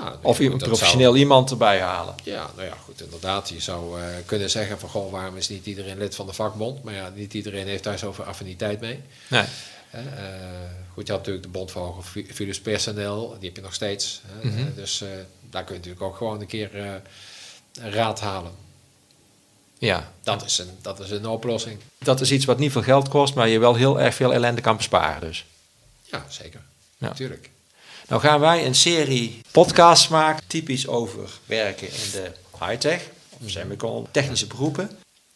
Ja, 0.00 0.18
of 0.22 0.38
een 0.38 0.58
professioneel 0.58 1.16
iemand 1.16 1.50
erbij 1.50 1.80
halen. 1.80 2.14
Ja, 2.24 2.50
nou 2.56 2.68
ja, 2.68 2.74
goed, 2.84 3.02
inderdaad. 3.02 3.48
Je 3.48 3.60
zou 3.60 4.00
uh, 4.00 4.06
kunnen 4.26 4.50
zeggen 4.50 4.78
van, 4.78 4.88
goh, 4.88 5.12
waarom 5.12 5.36
is 5.36 5.48
niet 5.48 5.66
iedereen 5.66 5.98
lid 5.98 6.14
van 6.14 6.26
de 6.26 6.32
vakbond? 6.32 6.82
Maar 6.82 6.94
ja, 6.94 7.12
niet 7.14 7.34
iedereen 7.34 7.66
heeft 7.66 7.84
daar 7.84 7.98
zoveel 7.98 8.24
affiniteit 8.24 8.80
mee. 8.80 9.00
Nee. 9.28 9.44
Uh, 9.94 10.00
goed, 10.92 11.06
je 11.06 11.12
had 11.12 11.20
natuurlijk 11.20 11.44
de 11.44 11.50
Bond 11.58 11.70
van 11.70 12.04
Philips 12.32 12.60
Personeel, 12.60 13.36
die 13.38 13.48
heb 13.48 13.56
je 13.56 13.62
nog 13.62 13.74
steeds. 13.74 14.20
Mm 14.42 14.56
-hmm. 14.56 14.72
dus 14.74 15.02
uh, 15.02 15.08
daar 15.50 15.64
kun 15.64 15.74
je 15.74 15.80
natuurlijk 15.80 16.06
ook 16.06 16.16
gewoon 16.16 16.40
een 16.40 16.46
keer 16.46 17.00
raad 17.72 18.20
halen. 18.20 18.52
Ja. 19.78 20.12
Dat 20.22 20.44
is, 20.44 20.58
een, 20.58 20.70
dat 20.82 21.00
is 21.00 21.10
een 21.10 21.26
oplossing. 21.26 21.78
Dat 21.98 22.20
is 22.20 22.32
iets 22.32 22.44
wat 22.44 22.58
niet 22.58 22.72
veel 22.72 22.82
geld 22.82 23.08
kost, 23.08 23.34
maar 23.34 23.48
je 23.48 23.58
wel 23.58 23.74
heel 23.74 24.00
erg 24.00 24.14
veel 24.14 24.32
ellende 24.32 24.60
kan 24.60 24.76
besparen 24.76 25.20
dus. 25.20 25.46
Ja, 26.02 26.24
zeker. 26.28 26.60
Ja. 26.98 27.06
Natuurlijk. 27.06 27.50
Nou 28.10 28.22
gaan 28.22 28.40
wij 28.40 28.66
een 28.66 28.74
serie 28.74 29.40
podcasts 29.50 30.08
maken, 30.08 30.44
typisch 30.46 30.86
over 30.86 31.30
werken 31.46 31.86
in 31.86 32.10
de 32.12 32.30
high-tech, 32.64 33.02
technische 34.10 34.46
beroepen. 34.46 34.90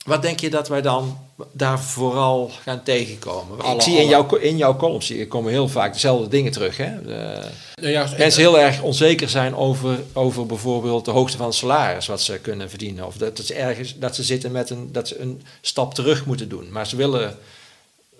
Wat 0.04 0.22
denk 0.22 0.40
je 0.40 0.50
dat 0.50 0.68
wij 0.68 0.82
dan 0.82 1.18
daar 1.52 1.80
vooral 1.80 2.50
gaan 2.62 2.82
tegenkomen? 2.82 3.60
Alle, 3.60 3.74
ik 3.74 3.82
zie 3.82 3.96
in 3.96 4.08
jouw, 4.08 4.36
in 4.36 4.56
jouw 4.56 4.76
columns 4.76 5.06
zie, 5.06 5.28
komen 5.28 5.52
heel 5.52 5.68
vaak 5.68 5.92
dezelfde 5.92 6.28
dingen 6.28 6.52
terug. 6.52 6.76
Hè? 6.76 7.02
De, 7.02 7.48
nou 7.74 7.92
ja, 7.92 8.08
mensen 8.18 8.40
heel 8.40 8.58
erg 8.58 8.82
onzeker 8.82 9.28
zijn 9.28 9.56
over, 9.56 10.02
over 10.12 10.46
bijvoorbeeld 10.46 11.04
de 11.04 11.10
hoogte 11.10 11.36
van 11.36 11.46
het 11.46 11.54
salaris 11.54 12.06
wat 12.06 12.20
ze 12.20 12.38
kunnen 12.38 12.70
verdienen. 12.70 13.06
Of 13.06 13.16
dat, 13.16 13.40
ze 13.44 13.54
ergens, 13.54 13.98
dat 13.98 14.14
ze 14.14 14.22
zitten 14.22 14.52
met 14.52 14.70
een, 14.70 14.88
dat 14.92 15.08
ze 15.08 15.20
een 15.20 15.42
stap 15.60 15.94
terug 15.94 16.26
moeten 16.26 16.48
doen. 16.48 16.68
Maar 16.70 16.86
ze 16.86 16.96
willen 16.96 17.38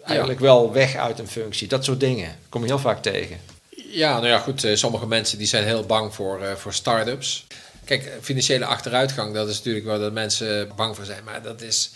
eigenlijk 0.04 0.40
ja. 0.40 0.44
wel 0.44 0.72
weg 0.72 0.96
uit 0.96 1.18
een 1.18 1.28
functie. 1.28 1.68
Dat 1.68 1.84
soort 1.84 2.00
dingen 2.00 2.38
kom 2.48 2.60
je 2.60 2.66
heel 2.66 2.78
vaak 2.78 3.02
tegen. 3.02 3.53
Ja, 3.94 4.14
nou 4.14 4.26
ja, 4.26 4.38
goed. 4.38 4.64
Eh, 4.64 4.76
sommige 4.76 5.06
mensen 5.06 5.38
die 5.38 5.46
zijn 5.46 5.64
heel 5.64 5.84
bang 5.84 6.14
voor, 6.14 6.42
uh, 6.42 6.52
voor 6.52 6.72
start-ups. 6.72 7.46
Kijk, 7.84 8.12
financiële 8.20 8.64
achteruitgang, 8.64 9.34
dat 9.34 9.48
is 9.48 9.56
natuurlijk 9.56 9.86
waar 9.86 9.98
dat 9.98 10.12
mensen 10.12 10.72
bang 10.76 10.96
voor 10.96 11.04
zijn. 11.04 11.24
Maar 11.24 11.42
dat 11.42 11.60
is, 11.60 11.90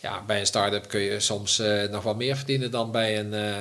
ja, 0.00 0.22
bij 0.26 0.40
een 0.40 0.46
start-up 0.46 0.88
kun 0.88 1.00
je 1.00 1.20
soms 1.20 1.60
uh, 1.60 1.88
nog 1.88 2.02
wel 2.02 2.14
meer 2.14 2.36
verdienen 2.36 2.70
dan 2.70 2.90
bij 2.90 3.18
een, 3.18 3.32
uh, 3.32 3.56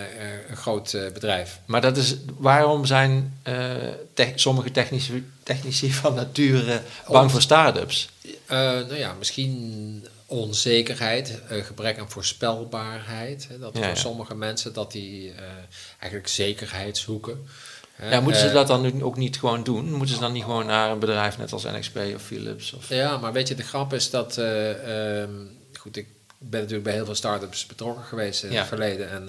een 0.49 0.57
groot 0.57 0.93
uh, 0.93 1.11
bedrijf. 1.11 1.59
Maar 1.65 1.81
dat 1.81 1.97
is, 1.97 2.15
waarom 2.37 2.85
zijn 2.85 3.41
sommige 4.35 4.71
technici, 4.71 5.31
technici 5.43 5.93
van 6.01 6.13
nature 6.13 6.81
bang 7.07 7.23
Om, 7.23 7.29
voor 7.29 7.41
start-ups? 7.41 8.09
Nou 8.47 8.95
ja, 8.95 9.13
misschien 9.13 10.07
onzekerheid, 10.25 11.39
gebrek 11.49 11.99
aan 11.99 12.09
voorspelbaarheid. 12.09 13.47
Hè, 13.49 13.59
dat 13.59 13.77
voor 13.77 13.97
sommige 13.97 14.35
mensen 14.35 14.73
dat 14.73 14.91
die 14.91 15.33
eigenlijk 15.99 16.27
zekerheid 16.27 16.97
zoeken. 16.97 17.47
Ja, 18.01 18.19
moeten 18.19 18.41
ze 18.41 18.51
dat 18.51 18.67
dan 18.67 18.81
nu 18.81 19.03
ook 19.03 19.17
niet 19.17 19.39
gewoon 19.39 19.63
doen? 19.63 19.91
Moeten 19.91 20.15
ze 20.15 20.21
dan 20.21 20.31
niet 20.31 20.43
gewoon 20.43 20.65
naar 20.65 20.91
een 20.91 20.99
bedrijf 20.99 21.37
net 21.37 21.53
als 21.53 21.63
NXP 21.63 21.97
of 22.15 22.21
Philips? 22.21 22.73
Of? 22.73 22.89
Ja, 22.89 23.17
maar 23.17 23.33
weet 23.33 23.47
je, 23.47 23.55
de 23.55 23.63
grap 23.63 23.93
is 23.93 24.09
dat... 24.09 24.37
Uh, 24.37 25.23
goed, 25.79 25.97
ik 25.97 26.07
ben 26.37 26.59
natuurlijk 26.59 26.83
bij 26.83 26.93
heel 26.93 27.05
veel 27.05 27.15
start-ups 27.15 27.65
betrokken 27.65 28.03
geweest 28.03 28.43
in 28.43 28.51
het 28.51 28.67
verleden. 28.67 29.09
En 29.09 29.27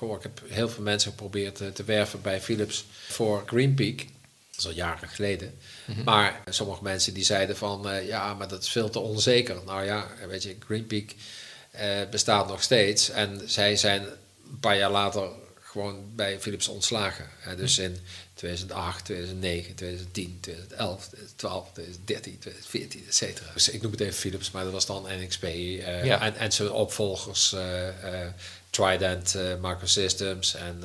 uh, 0.00 0.14
ik 0.16 0.22
heb 0.22 0.40
heel 0.46 0.68
veel 0.68 0.82
mensen 0.82 1.10
geprobeerd 1.10 1.74
te 1.74 1.84
werven 1.84 2.22
bij 2.22 2.40
Philips 2.40 2.84
voor 3.08 3.42
Greenpeak. 3.46 3.98
Dat 3.98 4.58
is 4.58 4.66
al 4.66 4.72
jaren 4.72 5.08
geleden. 5.08 5.54
Mhm. 5.84 6.04
Maar 6.04 6.42
sommige 6.50 6.82
mensen 6.82 7.14
die 7.14 7.24
zeiden 7.24 7.56
van... 7.56 7.88
ja, 8.06 8.34
maar 8.34 8.48
dat 8.48 8.62
is 8.62 8.68
veel 8.68 8.90
te 8.90 8.98
onzeker. 8.98 9.56
Nou 9.66 9.84
ja, 9.84 10.06
weet 10.28 10.42
je, 10.42 10.56
Greenpeak 10.66 11.10
bestaat 12.10 12.48
nog 12.48 12.62
steeds. 12.62 13.10
En 13.10 13.40
zij 13.44 13.76
zijn 13.76 14.02
een 14.02 14.60
paar 14.60 14.76
jaar 14.76 14.90
later 14.90 15.30
gewoon 15.76 16.14
bij 16.14 16.40
Philips 16.40 16.68
ontslagen. 16.68 17.28
dus 17.56 17.78
in 17.78 17.98
2008, 18.34 19.04
2009, 19.04 19.74
2010, 19.74 20.38
2011, 20.40 21.06
2012, 21.06 21.72
2013, 21.72 22.38
2014, 22.38 23.04
et 23.06 23.14
cetera. 23.14 23.50
Dus 23.54 23.68
ik 23.68 23.82
noem 23.82 23.90
het 23.90 24.00
even 24.00 24.14
Philips, 24.14 24.50
maar 24.50 24.64
dat 24.64 24.72
was 24.72 24.86
dan 24.86 25.06
NXP. 25.20 25.42
Uh, 25.42 26.12
eh, 26.12 26.22
en, 26.22 26.36
en 26.36 26.52
zijn 26.52 26.70
opvolgers 26.70 27.52
uh, 27.52 27.86
uh, 27.86 28.26
Trident 28.70 29.36
Microsystems 29.60 30.54
en 30.54 30.82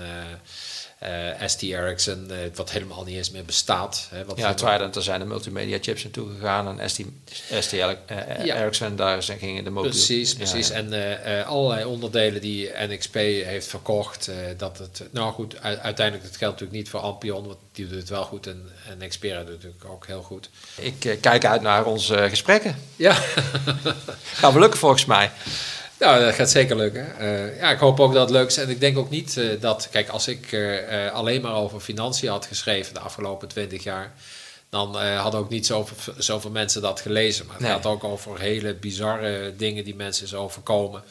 uh, 1.04 1.48
ST 1.48 1.62
Ericsson, 1.62 2.28
uh, 2.32 2.38
wat 2.54 2.72
helemaal 2.72 3.04
niet 3.04 3.16
eens 3.16 3.32
meer 3.32 3.46
bestaat. 3.46 4.08
Hè, 4.10 4.26
wat 4.26 4.38
ja, 4.38 4.54
Trident, 4.54 4.94
daar 4.94 5.04
zijn 5.04 5.20
de 5.20 5.26
multimedia 5.26 5.78
chips 5.82 6.04
naartoe 6.04 6.30
gegaan 6.34 6.80
en 6.80 6.90
ST, 6.90 7.02
ST 7.60 7.74
uh, 7.74 7.80
ja. 8.44 8.56
Ericsson, 8.62 8.96
daar 8.96 9.24
zijn, 9.24 9.40
gingen 9.40 9.64
de 9.64 9.70
mobiele... 9.70 9.96
Precies, 9.96 10.36
precies. 10.36 10.68
Ja, 10.68 10.74
en 10.74 11.46
allerlei 11.46 11.86
onderdelen 11.86 12.42
die 12.42 12.72
NXP 12.88 13.14
heeft 13.14 13.68
verkocht, 13.68 14.32
dat 14.58 14.78
het... 14.78 15.04
Nou 15.12 15.34
goed, 15.34 15.62
uiteindelijk, 15.62 16.24
dat 16.24 16.38
geldt 16.38 16.60
natuurlijk 16.60 16.72
niet 16.72 16.90
voor 16.90 17.00
Ampion, 17.00 17.48
want 17.48 17.60
die 17.72 17.88
doet 17.88 18.00
het 18.00 18.10
wel 18.10 18.24
goed 18.24 18.48
en, 18.48 18.70
en 19.00 19.10
Xperia 19.10 19.40
doet 19.40 19.48
het 19.48 19.64
natuurlijk 19.64 19.92
ook 19.92 20.08
heel 20.08 20.22
goed. 20.22 20.50
Ik 20.76 21.18
kijk 21.22 21.46
uit 21.46 21.62
naar 21.62 21.86
onze 21.86 22.30
gesprekken. 22.30 22.76
Ja. 22.96 23.14
Gaan 24.34 24.54
we 24.54 24.60
lukken 24.60 24.80
volgens 24.80 25.06
mij. 25.06 25.32
Nou, 26.02 26.20
dat 26.20 26.34
gaat 26.34 26.50
zeker 26.50 26.76
lukken. 26.76 27.08
Uh, 27.20 27.58
ja, 27.58 27.72
ik 27.72 27.80
hoop 27.80 28.00
ook 28.00 28.14
dat 28.14 28.22
het 28.22 28.38
leuk 28.38 28.48
is. 28.48 28.58
En 28.58 28.70
ik 28.70 28.80
denk 28.80 28.98
ook 28.98 29.10
niet 29.10 29.36
uh, 29.36 29.62
dat, 29.62 29.88
kijk, 29.92 30.10
als 30.10 30.28
ik 30.28 30.52
uh, 30.52 31.12
alleen 31.12 31.42
maar 31.42 31.54
over 31.54 31.80
financiën 31.80 32.30
had 32.30 32.46
geschreven 32.46 32.94
de 32.94 33.00
afgelopen 33.00 33.48
twintig 33.48 33.84
jaar, 33.84 34.12
dan 34.70 34.96
hadden 34.96 35.40
ook 35.40 35.50
niet 35.50 35.66
zoveel, 35.66 36.14
zoveel 36.18 36.52
mensen 36.52 36.82
dat 36.82 37.00
gelezen. 37.00 37.46
Maar 37.46 37.56
het 37.58 37.66
gaat 37.66 37.86
ook 37.86 38.04
over 38.04 38.40
hele 38.40 38.74
bizarre 38.74 39.56
dingen 39.56 39.84
die 39.84 39.96
mensen 39.96 40.26
is 40.26 40.34
overkomen. 40.34 41.04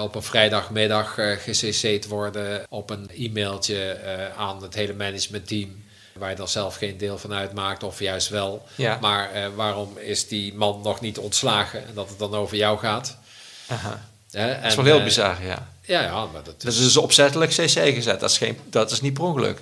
op 0.00 0.14
een 0.14 0.22
vrijdagmiddag 0.22 1.14
gecc'd 1.14 2.06
worden, 2.06 2.66
op 2.68 2.90
een 2.90 3.10
e-mailtje 3.16 3.98
aan 4.36 4.62
het 4.62 4.74
hele 4.74 4.94
managementteam 4.94 5.84
waar 6.14 6.30
je 6.30 6.36
dan 6.36 6.48
zelf 6.48 6.76
geen 6.76 6.98
deel 6.98 7.18
van 7.18 7.32
uitmaakt, 7.32 7.82
of 7.82 8.00
juist 8.00 8.28
wel. 8.28 8.64
Ja. 8.74 8.98
Maar 9.00 9.30
waarom 9.54 9.98
is 9.98 10.28
die 10.28 10.54
man 10.54 10.80
nog 10.82 11.00
niet 11.00 11.18
ontslagen 11.18 11.86
en 11.86 11.94
dat 11.94 12.08
het 12.08 12.18
dan 12.18 12.34
over 12.34 12.56
jou 12.56 12.78
gaat? 12.78 13.18
Aha. 13.68 14.08
Ja, 14.30 14.54
dat 14.54 14.64
is 14.64 14.74
wel 14.74 14.84
heel 14.84 14.98
uh, 14.98 15.04
bizar, 15.04 15.44
ja. 15.44 15.68
Ja, 15.80 16.02
ja, 16.02 16.26
maar 16.26 16.42
dat 16.42 16.54
is... 16.58 16.64
Dat 16.64 16.72
is 16.72 16.78
dus 16.78 16.96
opzettelijk 16.96 17.50
CC 17.50 17.94
gezet. 17.94 18.20
Dat 18.20 18.30
is, 18.30 18.38
geen, 18.38 18.58
dat 18.70 18.90
is 18.90 19.00
niet 19.00 19.14
per 19.14 19.22
ongeluk. 19.22 19.60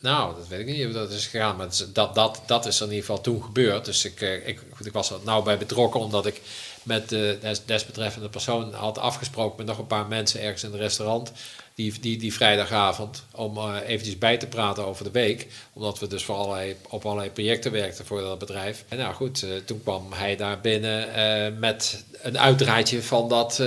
Nou, 0.00 0.36
dat 0.36 0.48
weet 0.48 0.60
ik 0.60 0.66
niet 0.66 0.84
hoe 0.84 0.92
dat 0.92 1.10
is 1.10 1.26
gegaan. 1.26 1.56
Maar 1.56 1.68
dat, 1.92 2.14
dat, 2.14 2.40
dat 2.46 2.66
is 2.66 2.76
er 2.76 2.86
in 2.86 2.92
ieder 2.92 3.06
geval 3.06 3.22
toen 3.22 3.42
gebeurd. 3.42 3.84
Dus 3.84 4.04
ik, 4.04 4.20
eh, 4.20 4.48
ik, 4.48 4.60
ik 4.84 4.92
was 4.92 5.10
er 5.10 5.18
nou 5.24 5.44
bij 5.44 5.58
betrokken 5.58 6.00
omdat 6.00 6.26
ik 6.26 6.40
met 6.82 7.08
de 7.08 7.38
desbetreffende 7.66 8.28
persoon 8.28 8.74
had 8.74 8.98
afgesproken 8.98 9.56
met 9.56 9.66
nog 9.66 9.78
een 9.78 9.86
paar 9.86 10.06
mensen 10.06 10.40
ergens 10.40 10.62
in 10.62 10.70
het 10.70 10.80
restaurant 10.80 11.32
die, 11.80 12.00
die, 12.00 12.18
die 12.18 12.32
vrijdagavond 12.32 13.24
om 13.34 13.56
uh, 13.56 13.76
eventjes 13.86 14.18
bij 14.18 14.36
te 14.36 14.46
praten 14.46 14.86
over 14.86 15.04
de 15.04 15.10
week. 15.10 15.46
Omdat 15.72 15.98
we 15.98 16.06
dus 16.06 16.24
voor 16.24 16.34
allerlei, 16.34 16.76
op 16.88 17.04
allerlei 17.04 17.30
projecten 17.30 17.72
werkten 17.72 18.06
voor 18.06 18.20
dat 18.20 18.38
bedrijf. 18.38 18.84
En 18.88 18.98
nou 18.98 19.14
goed, 19.14 19.42
uh, 19.42 19.50
toen 19.64 19.82
kwam 19.82 20.12
hij 20.12 20.36
daar 20.36 20.60
binnen 20.60 21.08
uh, 21.08 21.58
met 21.58 22.04
een 22.22 22.38
uitdraadje 22.38 23.02
van 23.02 23.28
dat 23.28 23.58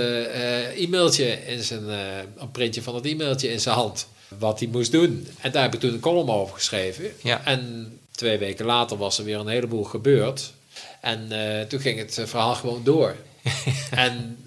e-mailtje 0.76 1.46
in 1.46 1.62
zijn, 1.62 1.88
een 2.36 2.50
printje 2.52 2.82
van 2.82 2.94
het 2.94 3.04
e-mailtje 3.04 3.52
in 3.52 3.60
zijn 3.60 3.74
hand. 3.74 4.06
Wat 4.38 4.58
hij 4.58 4.68
moest 4.68 4.92
doen. 4.92 5.28
En 5.40 5.52
daar 5.52 5.62
heb 5.62 5.74
ik 5.74 5.80
toen 5.80 5.92
een 5.92 6.00
column 6.00 6.30
over 6.30 6.54
geschreven. 6.54 7.04
Ja. 7.22 7.44
En 7.44 7.92
twee 8.10 8.38
weken 8.38 8.64
later 8.64 8.96
was 8.96 9.18
er 9.18 9.24
weer 9.24 9.38
een 9.38 9.48
heleboel 9.48 9.84
gebeurd. 9.84 10.52
En 11.00 11.28
toen 11.68 11.80
ging 11.80 11.98
het 11.98 12.22
verhaal 12.24 12.54
gewoon 12.54 12.84
door. 12.84 13.16
en 13.90 14.43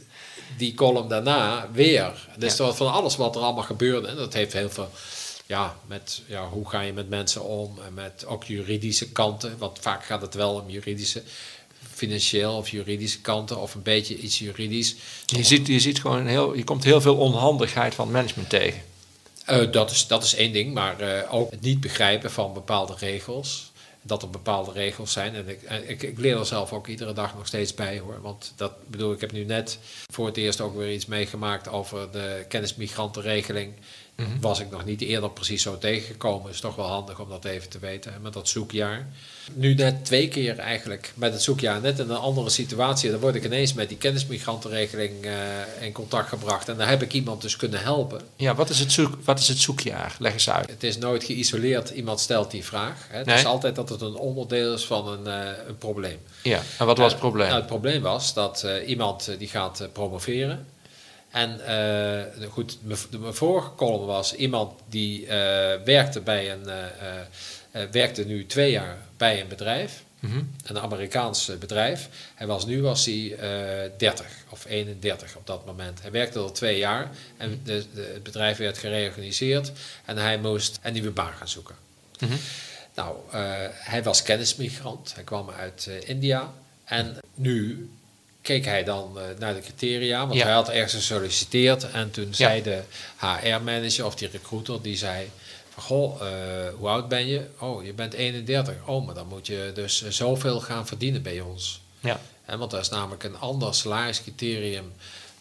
die 0.57 0.73
column 0.73 1.07
daarna 1.07 1.69
weer. 1.71 2.27
Dus 2.37 2.57
ja. 2.57 2.73
van 2.73 2.91
alles 2.91 3.15
wat 3.15 3.35
er 3.35 3.41
allemaal 3.41 3.63
gebeurde. 3.63 4.07
En 4.07 4.15
dat 4.15 4.33
heeft 4.33 4.53
heel 4.53 4.69
veel 4.69 4.91
ja, 5.45 5.75
met 5.85 6.21
ja, 6.25 6.47
hoe 6.47 6.69
ga 6.69 6.81
je 6.81 6.93
met 6.93 7.09
mensen 7.09 7.43
om 7.43 7.79
en 7.85 7.93
met 7.93 8.25
ook 8.25 8.43
juridische 8.43 9.11
kanten. 9.11 9.57
Want 9.57 9.79
vaak 9.81 10.05
gaat 10.05 10.21
het 10.21 10.33
wel 10.33 10.53
om 10.53 10.69
juridische, 10.69 11.23
financieel 11.93 12.57
of 12.57 12.69
juridische 12.69 13.21
kanten 13.21 13.57
of 13.61 13.75
een 13.75 13.81
beetje 13.81 14.17
iets 14.17 14.39
juridisch. 14.39 14.95
Je 15.25 15.43
ziet, 15.43 15.67
je 15.67 15.79
ziet 15.79 16.01
gewoon 16.01 16.25
heel, 16.25 16.55
je 16.55 16.63
komt 16.63 16.83
heel 16.83 17.01
veel 17.01 17.15
onhandigheid 17.15 17.95
van 17.95 18.11
management 18.11 18.49
tegen. 18.49 18.81
Uh, 19.49 19.71
dat, 19.71 19.91
is, 19.91 20.07
dat 20.07 20.23
is 20.23 20.35
één 20.35 20.53
ding, 20.53 20.73
maar 20.73 21.01
uh, 21.01 21.33
ook 21.33 21.51
het 21.51 21.61
niet 21.61 21.79
begrijpen 21.79 22.31
van 22.31 22.53
bepaalde 22.53 22.95
regels 22.99 23.71
dat 24.07 24.21
er 24.21 24.29
bepaalde 24.29 24.71
regels 24.71 25.11
zijn. 25.11 25.35
En 25.35 25.47
ik, 25.47 25.61
ik, 25.87 26.01
ik, 26.01 26.19
leer 26.19 26.37
er 26.37 26.45
zelf 26.45 26.73
ook 26.73 26.87
iedere 26.87 27.13
dag 27.13 27.35
nog 27.35 27.47
steeds 27.47 27.73
bij 27.73 27.99
hoor. 27.99 28.21
Want 28.21 28.53
dat 28.55 28.87
bedoel, 28.87 29.13
ik 29.13 29.21
heb 29.21 29.31
nu 29.31 29.43
net 29.43 29.79
voor 30.11 30.25
het 30.25 30.37
eerst 30.37 30.61
ook 30.61 30.75
weer 30.75 30.93
iets 30.93 31.05
meegemaakt 31.05 31.69
over 31.69 32.11
de 32.11 32.45
kennismigrantenregeling. 32.47 33.73
Mhm. 34.17 34.39
Was 34.41 34.59
ik 34.59 34.69
nog 34.69 34.85
niet 34.85 35.01
eerder 35.01 35.29
precies 35.29 35.61
zo 35.61 35.77
tegengekomen. 35.77 36.51
Is 36.51 36.59
toch 36.59 36.75
wel 36.75 36.87
handig 36.87 37.19
om 37.19 37.29
dat 37.29 37.45
even 37.45 37.69
te 37.69 37.79
weten. 37.79 38.13
Met 38.21 38.33
dat 38.33 38.47
zoekjaar. 38.47 39.07
Nu 39.53 39.73
net 39.73 40.05
twee 40.05 40.27
keer 40.27 40.57
eigenlijk 40.59 41.11
met 41.15 41.33
het 41.33 41.41
zoekjaar. 41.41 41.81
Net 41.81 41.99
in 41.99 42.09
een 42.09 42.17
andere 42.17 42.49
situatie. 42.49 43.11
Dan 43.11 43.19
word 43.19 43.35
ik 43.35 43.45
ineens 43.45 43.73
met 43.73 43.89
die 43.89 43.97
kennismigrantenregeling 43.97 45.25
uh, 45.25 45.31
in 45.81 45.91
contact 45.91 46.29
gebracht. 46.29 46.69
En 46.69 46.77
daar 46.77 46.89
heb 46.89 47.01
ik 47.01 47.13
iemand 47.13 47.41
dus 47.41 47.55
kunnen 47.55 47.81
helpen. 47.81 48.21
Ja, 48.35 48.55
wat 48.55 48.69
is 48.69 48.79
het, 48.79 48.91
zoek, 48.91 49.17
wat 49.23 49.39
is 49.39 49.47
het 49.47 49.57
zoekjaar? 49.57 50.15
Leg 50.19 50.33
eens 50.33 50.49
uit. 50.49 50.69
Het 50.69 50.83
is 50.83 50.97
nooit 50.97 51.23
geïsoleerd. 51.23 51.89
Iemand 51.89 52.19
stelt 52.19 52.51
die 52.51 52.65
vraag. 52.65 53.07
Hè. 53.09 53.17
Het 53.17 53.27
is 53.27 53.45
altijd 53.45 53.75
dat 53.75 53.89
het 53.89 54.01
een 54.01 54.15
onderdeel 54.15 54.73
is 54.73 54.85
van 54.85 55.07
een, 55.07 55.27
uh, 55.27 55.49
een 55.67 55.77
probleem. 55.77 56.17
Ja, 56.43 56.61
en 56.77 56.85
wat 56.85 56.97
was 56.97 57.11
het 57.11 57.19
probleem? 57.19 57.47
Nou, 57.47 57.59
het 57.59 57.67
probleem 57.67 58.01
was 58.01 58.33
dat 58.33 58.67
iemand 58.85 59.31
die 59.37 59.47
gaat 59.47 59.87
promoveren. 59.93 60.65
En 61.31 61.59
uh, 62.41 62.49
goed, 62.49 62.77
mijn 62.81 63.33
vorige 63.33 63.75
column 63.75 64.05
was 64.05 64.33
iemand 64.33 64.73
die 64.89 65.21
uh, 65.21 65.29
werkte 65.85 66.21
bij 66.21 66.51
een, 66.51 66.67
uh, 66.67 67.81
werkte 67.91 68.25
nu 68.25 68.45
twee 68.45 68.71
jaar 68.71 68.97
bij 69.17 69.41
een 69.41 69.47
bedrijf, 69.47 70.03
mm 70.19 70.31
-hmm. 70.31 70.55
een 70.63 70.79
Amerikaans 70.79 71.51
bedrijf. 71.59 72.09
Hij 72.35 72.47
was 72.47 72.65
nu 72.65 72.81
was 72.81 73.05
hij 73.05 73.35
30 73.97 74.25
of 74.49 74.65
31 74.65 75.35
op 75.35 75.47
dat 75.47 75.65
moment. 75.65 76.01
Hij 76.01 76.11
werkte 76.11 76.39
al 76.39 76.51
twee 76.51 76.77
jaar 76.77 77.09
en 77.37 77.61
de, 77.63 77.85
de, 77.93 78.09
het 78.13 78.23
bedrijf 78.23 78.57
werd 78.57 78.77
gereorganiseerd 78.77 79.71
en 80.05 80.17
hij 80.17 80.37
moest 80.37 80.79
een 80.81 80.93
nieuwe 80.93 81.11
baan 81.11 81.33
gaan 81.33 81.47
zoeken. 81.47 81.75
Mm 82.19 82.27
-hmm. 82.27 82.37
Nou, 82.95 83.17
hij 83.71 84.03
was 84.03 84.21
kennismigrant, 84.21 85.13
hij 85.13 85.23
kwam 85.23 85.49
uit 85.49 85.89
India 86.05 86.53
en 86.85 87.17
nu 87.33 87.89
keek 88.47 88.65
hij 88.65 88.83
dan 88.83 89.13
uh, 89.15 89.23
naar 89.39 89.53
de 89.53 89.59
criteria, 89.59 90.27
want 90.27 90.41
hij 90.41 90.51
had 90.51 90.69
ergens 90.69 90.93
gesolliciteerd 90.93 91.91
en 91.91 92.11
toen 92.11 92.33
zei 92.33 92.63
de 92.63 92.81
HR-manager 93.17 94.05
of 94.05 94.15
die 94.15 94.29
recruiter, 94.29 94.81
die 94.81 94.97
zei 94.97 95.29
goh, 95.75 96.21
uh, 96.21 96.27
hoe 96.77 96.87
oud 96.87 97.07
ben 97.07 97.27
je? 97.27 97.47
Oh, 97.59 97.85
je 97.85 97.93
bent 97.93 98.13
31. 98.13 98.75
Oh, 98.85 99.05
maar 99.05 99.15
dan 99.15 99.27
moet 99.27 99.47
je 99.47 99.71
dus 99.73 100.07
zoveel 100.09 100.59
gaan 100.59 100.87
verdienen 100.87 101.21
bij 101.21 101.39
ons. 101.39 101.81
Ja. 101.99 102.19
En 102.45 102.59
want 102.59 102.71
dat 102.71 102.81
is 102.81 102.89
namelijk 102.89 103.23
een 103.23 103.37
ander 103.37 103.73
salariscriterium 103.73 104.93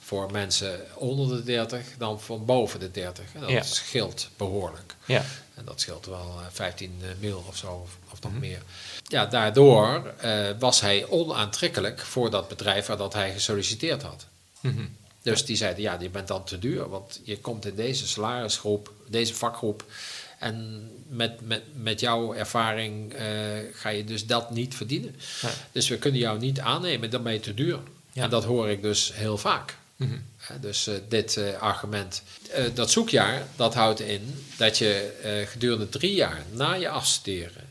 voor 0.06 0.30
mensen 0.30 0.80
onder 0.94 1.36
de 1.36 1.42
30 1.42 1.86
dan 1.98 2.20
van 2.20 2.44
boven 2.44 2.80
de 2.80 2.90
30. 2.90 3.24
En 3.34 3.40
dat 3.40 3.50
ja. 3.50 3.62
scheelt 3.62 4.28
behoorlijk. 4.36 4.94
Ja. 5.04 5.24
En 5.54 5.64
dat 5.64 5.80
scheelt 5.80 6.06
wel 6.06 6.34
15 6.50 6.98
uh, 7.02 7.06
mil 7.20 7.44
of 7.48 7.56
zo, 7.56 7.72
of, 7.72 7.96
of 8.12 8.20
nog 8.20 8.32
mm 8.32 8.38
-hmm. 8.38 8.48
meer 8.48 8.62
ja, 9.08 9.26
daardoor 9.26 10.14
uh, 10.24 10.48
was 10.58 10.80
hij 10.80 11.06
onaantrekkelijk 11.08 12.00
voor 12.00 12.30
dat 12.30 12.48
bedrijf 12.48 12.86
waar 12.86 12.96
dat 12.96 13.12
hij 13.12 13.32
gesolliciteerd 13.32 14.02
had. 14.02 14.26
Mm 14.60 14.74
-hmm. 14.74 14.96
Dus 15.22 15.44
die 15.44 15.56
zeiden, 15.56 15.82
ja, 15.82 15.96
je 16.00 16.10
bent 16.10 16.28
dan 16.28 16.44
te 16.44 16.58
duur, 16.58 16.88
want 16.88 17.20
je 17.24 17.38
komt 17.38 17.66
in 17.66 17.74
deze 17.74 18.08
salarisgroep, 18.08 18.92
deze 19.08 19.34
vakgroep, 19.34 19.84
en 20.38 20.88
met, 21.08 21.40
met, 21.40 21.62
met 21.74 22.00
jouw 22.00 22.34
ervaring 22.34 23.12
uh, 23.12 23.20
ga 23.72 23.88
je 23.88 24.04
dus 24.04 24.26
dat 24.26 24.50
niet 24.50 24.74
verdienen. 24.74 25.16
Ja. 25.42 25.48
Dus 25.72 25.88
we 25.88 25.98
kunnen 25.98 26.20
jou 26.20 26.38
niet 26.38 26.60
aannemen, 26.60 27.10
dan 27.10 27.22
ben 27.22 27.32
je 27.32 27.40
te 27.40 27.54
duur. 27.54 27.78
Ja. 28.12 28.22
En 28.22 28.30
dat 28.30 28.44
hoor 28.44 28.68
ik 28.68 28.82
dus 28.82 29.14
heel 29.14 29.38
vaak. 29.38 29.76
Mm 29.96 30.08
-hmm. 30.08 30.60
dus 30.60 30.88
uh, 30.88 30.94
dit 31.08 31.38
argument. 31.58 32.22
dat 32.74 32.90
zoekjaar, 32.90 33.46
dat 33.56 33.74
houdt 33.74 34.00
in 34.00 34.44
dat 34.56 34.78
je 34.78 35.12
gedurende 35.48 35.88
drie 35.88 36.14
jaar 36.14 36.42
na 36.52 36.74
je 36.74 36.88
afstuderen 36.88 37.64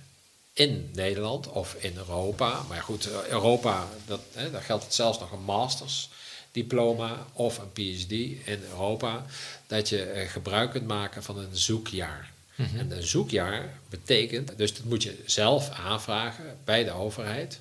in 0.53 0.89
Nederland 0.93 1.47
of 1.47 1.75
in 1.79 1.97
Europa. 1.97 2.61
Maar 2.69 2.81
goed, 2.81 3.09
Europa, 3.29 3.87
dat, 4.05 4.21
hè, 4.33 4.51
daar 4.51 4.61
geldt 4.61 4.83
het 4.83 4.93
zelfs 4.93 5.19
nog 5.19 5.31
een 5.31 5.43
masters 5.43 6.09
diploma 6.51 7.25
of 7.33 7.57
een 7.57 7.71
PhD 7.71 8.11
in 8.47 8.63
Europa, 8.69 9.25
dat 9.67 9.89
je 9.89 10.03
eh, 10.03 10.29
gebruik 10.29 10.71
kunt 10.71 10.87
maken 10.87 11.23
van 11.23 11.37
een 11.37 11.55
zoekjaar. 11.57 12.31
Mhm. 12.55 12.77
En 12.77 12.91
een 12.91 13.03
zoekjaar 13.03 13.79
betekent, 13.89 14.57
dus 14.57 14.73
dat 14.73 14.83
moet 14.83 15.03
je 15.03 15.23
zelf 15.25 15.69
aanvragen 15.69 16.57
bij 16.63 16.83
de 16.83 16.91
overheid, 16.91 17.59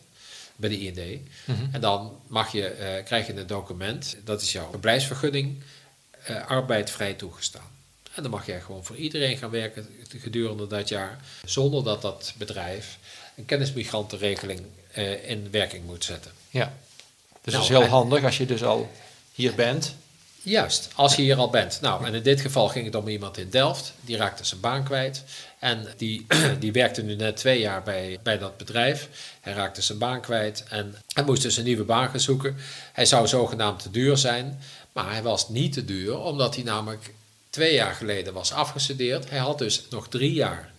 bij 0.56 0.68
de 0.68 0.80
IND. 0.80 1.20
Mhm. 1.44 1.66
En 1.73 1.80
dan 1.80 2.20
mag 2.26 2.52
je, 2.52 2.76
uh, 2.80 3.04
krijg 3.04 3.26
je 3.26 3.34
een 3.34 3.46
document, 3.46 4.16
dat 4.25 4.42
is 4.42 4.52
jouw 4.52 4.70
verblijfsvergunning, 4.70 5.62
uh, 6.30 6.46
arbeid 6.46 6.90
vrij 6.90 7.14
toegestaan. 7.14 7.73
En 8.14 8.23
dan 8.23 8.30
mag 8.30 8.46
jij 8.46 8.61
gewoon 8.61 8.84
voor 8.84 8.96
iedereen 8.96 9.37
gaan 9.37 9.50
werken 9.50 9.88
gedurende 10.08 10.66
dat 10.66 10.88
jaar, 10.88 11.20
zonder 11.44 11.84
dat 11.84 12.02
dat 12.02 12.34
bedrijf 12.37 12.99
een 13.37 13.44
kennismigrantenregeling 13.44 14.61
uh, 14.96 15.30
in 15.30 15.50
werking 15.50 15.87
moet 15.87 16.04
zetten. 16.04 16.32
Ja. 16.50 16.76
Dus 17.42 17.52
nou, 17.52 17.56
dat 17.56 17.62
is 17.62 17.68
heel 17.68 17.99
handig 17.99 18.25
als 18.25 18.38
je 18.38 18.46
dus 18.46 18.64
al 18.64 18.90
hier 19.32 19.54
bent. 19.54 19.94
Juist, 20.45 20.89
als 20.95 21.17
je 21.17 21.23
hier 21.23 21.37
al 21.37 21.51
bent. 21.51 21.79
Nou, 21.81 22.07
en 22.07 22.15
in 22.15 22.23
dit 22.23 22.41
geval 22.41 22.69
ging 22.69 22.85
het 22.85 22.95
om 22.95 23.09
iemand 23.09 23.39
in 23.39 23.51
Delft. 23.51 23.93
Die 24.01 24.17
raakte 24.17 24.45
zijn 24.45 24.61
baan 24.61 24.85
kwijt. 24.85 25.25
En 25.59 25.87
die, 25.97 26.27
die 26.61 26.73
werkte 26.73 27.03
nu 27.03 27.15
net 27.15 27.37
twee 27.37 27.61
jaar 27.61 27.83
bij, 27.83 28.19
bij 28.23 28.39
dat 28.39 28.57
bedrijf. 28.57 29.09
Hij 29.41 29.53
raakte 29.53 29.83
zijn 29.83 29.99
baan 29.99 30.21
kwijt 30.21 30.65
en 30.69 30.95
hij 31.13 31.25
moest 31.25 31.43
dus 31.43 31.57
een 31.57 31.65
nieuwe 31.65 31.85
baan 31.85 32.11
gaan 32.11 32.21
zoeken. 32.21 32.57
Hij 32.93 33.07
zou 33.07 33.27
zogenaamd 33.27 33.83
te 33.83 33.91
duur 33.91 34.17
zijn. 34.17 34.61
Maar 34.93 35.11
hij 35.11 35.23
was 35.23 35.49
niet 35.49 35.73
te 35.73 35.85
duur, 35.85 36.19
omdat 36.19 36.55
hij 36.55 36.65
namelijk 36.65 37.15
twee 37.51 37.75
jaar 37.75 37.95
geleden 37.95 38.33
was 38.33 38.53
afgestudeerd. 38.53 39.31
Hij 39.31 39.39
had 39.39 39.59
dus 39.59 39.87
nog 39.91 40.09
drie 40.09 40.33
jaar. 40.33 40.73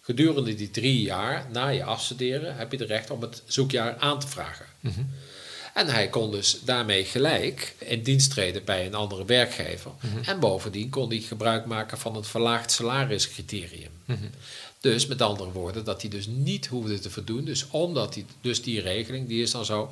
Gedurende 0.00 0.54
die 0.54 0.70
drie 0.70 1.02
jaar, 1.02 1.46
na 1.52 1.68
je 1.68 1.84
afstuderen, 1.84 2.56
heb 2.56 2.72
je 2.72 2.78
de 2.78 2.84
recht 2.84 3.10
om 3.10 3.20
het 3.20 3.42
zoekjaar 3.46 3.96
aan 3.98 4.20
te 4.20 4.28
vragen. 4.28 4.66
Mm 4.80 5.10
en 5.72 5.86
hij 5.86 6.08
kon 6.08 6.30
dus 6.30 6.60
daarmee 6.64 7.04
gelijk 7.04 7.74
in 7.78 8.02
dienst 8.02 8.30
treden 8.30 8.64
bij 8.64 8.86
een 8.86 8.94
andere 8.94 9.24
werkgever. 9.24 9.90
Mhm. 10.00 10.22
En 10.24 10.40
bovendien 10.40 10.90
kon 10.90 11.08
hij 11.08 11.18
gebruik 11.18 11.66
maken 11.66 11.98
van 11.98 12.14
het 12.14 12.26
verlaagd 12.26 12.70
salariscriterium. 12.70 13.90
Mm 14.04 14.30
Dus 14.80 15.06
met 15.06 15.22
andere 15.22 15.50
woorden, 15.50 15.84
dat 15.84 16.00
hij 16.00 16.10
dus 16.10 16.26
niet 16.26 16.66
hoefde 16.66 16.98
te 16.98 17.10
voldoen. 17.10 17.44
Dus 17.44 17.66
omdat 17.70 18.14
hij, 18.14 18.24
dus 18.40 18.62
die 18.62 18.80
regeling, 18.80 19.28
die 19.28 19.42
is 19.42 19.50
dan 19.50 19.64
zo, 19.64 19.90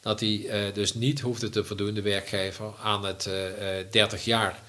dat 0.00 0.20
hij 0.20 0.28
uh, 0.28 0.74
dus 0.74 0.94
niet 0.94 1.20
hoefde 1.20 1.50
te 1.50 1.64
voldoen, 1.64 1.94
de 1.94 2.02
werkgever, 2.02 2.72
aan 2.82 3.04
het 3.04 3.26
uh, 3.26 3.78
uh, 3.78 3.84
30 3.90 4.24
jaar 4.24 4.62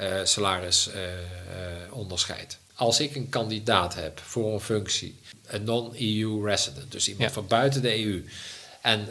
uh, 0.00 0.24
salarisonderscheid. 0.24 2.58
Als 2.74 3.00
ik 3.00 3.16
een 3.16 3.28
kandidaat 3.28 3.94
heb 3.94 4.20
voor 4.20 4.52
een 4.52 4.60
functie, 4.60 5.18
een 5.46 5.64
non-EU 5.64 6.44
resident, 6.44 6.92
dus 6.92 7.08
iemand 7.08 7.32
van 7.32 7.46
buiten 7.46 7.82
de 7.82 8.04
EU, 8.04 8.24
en 8.82 9.08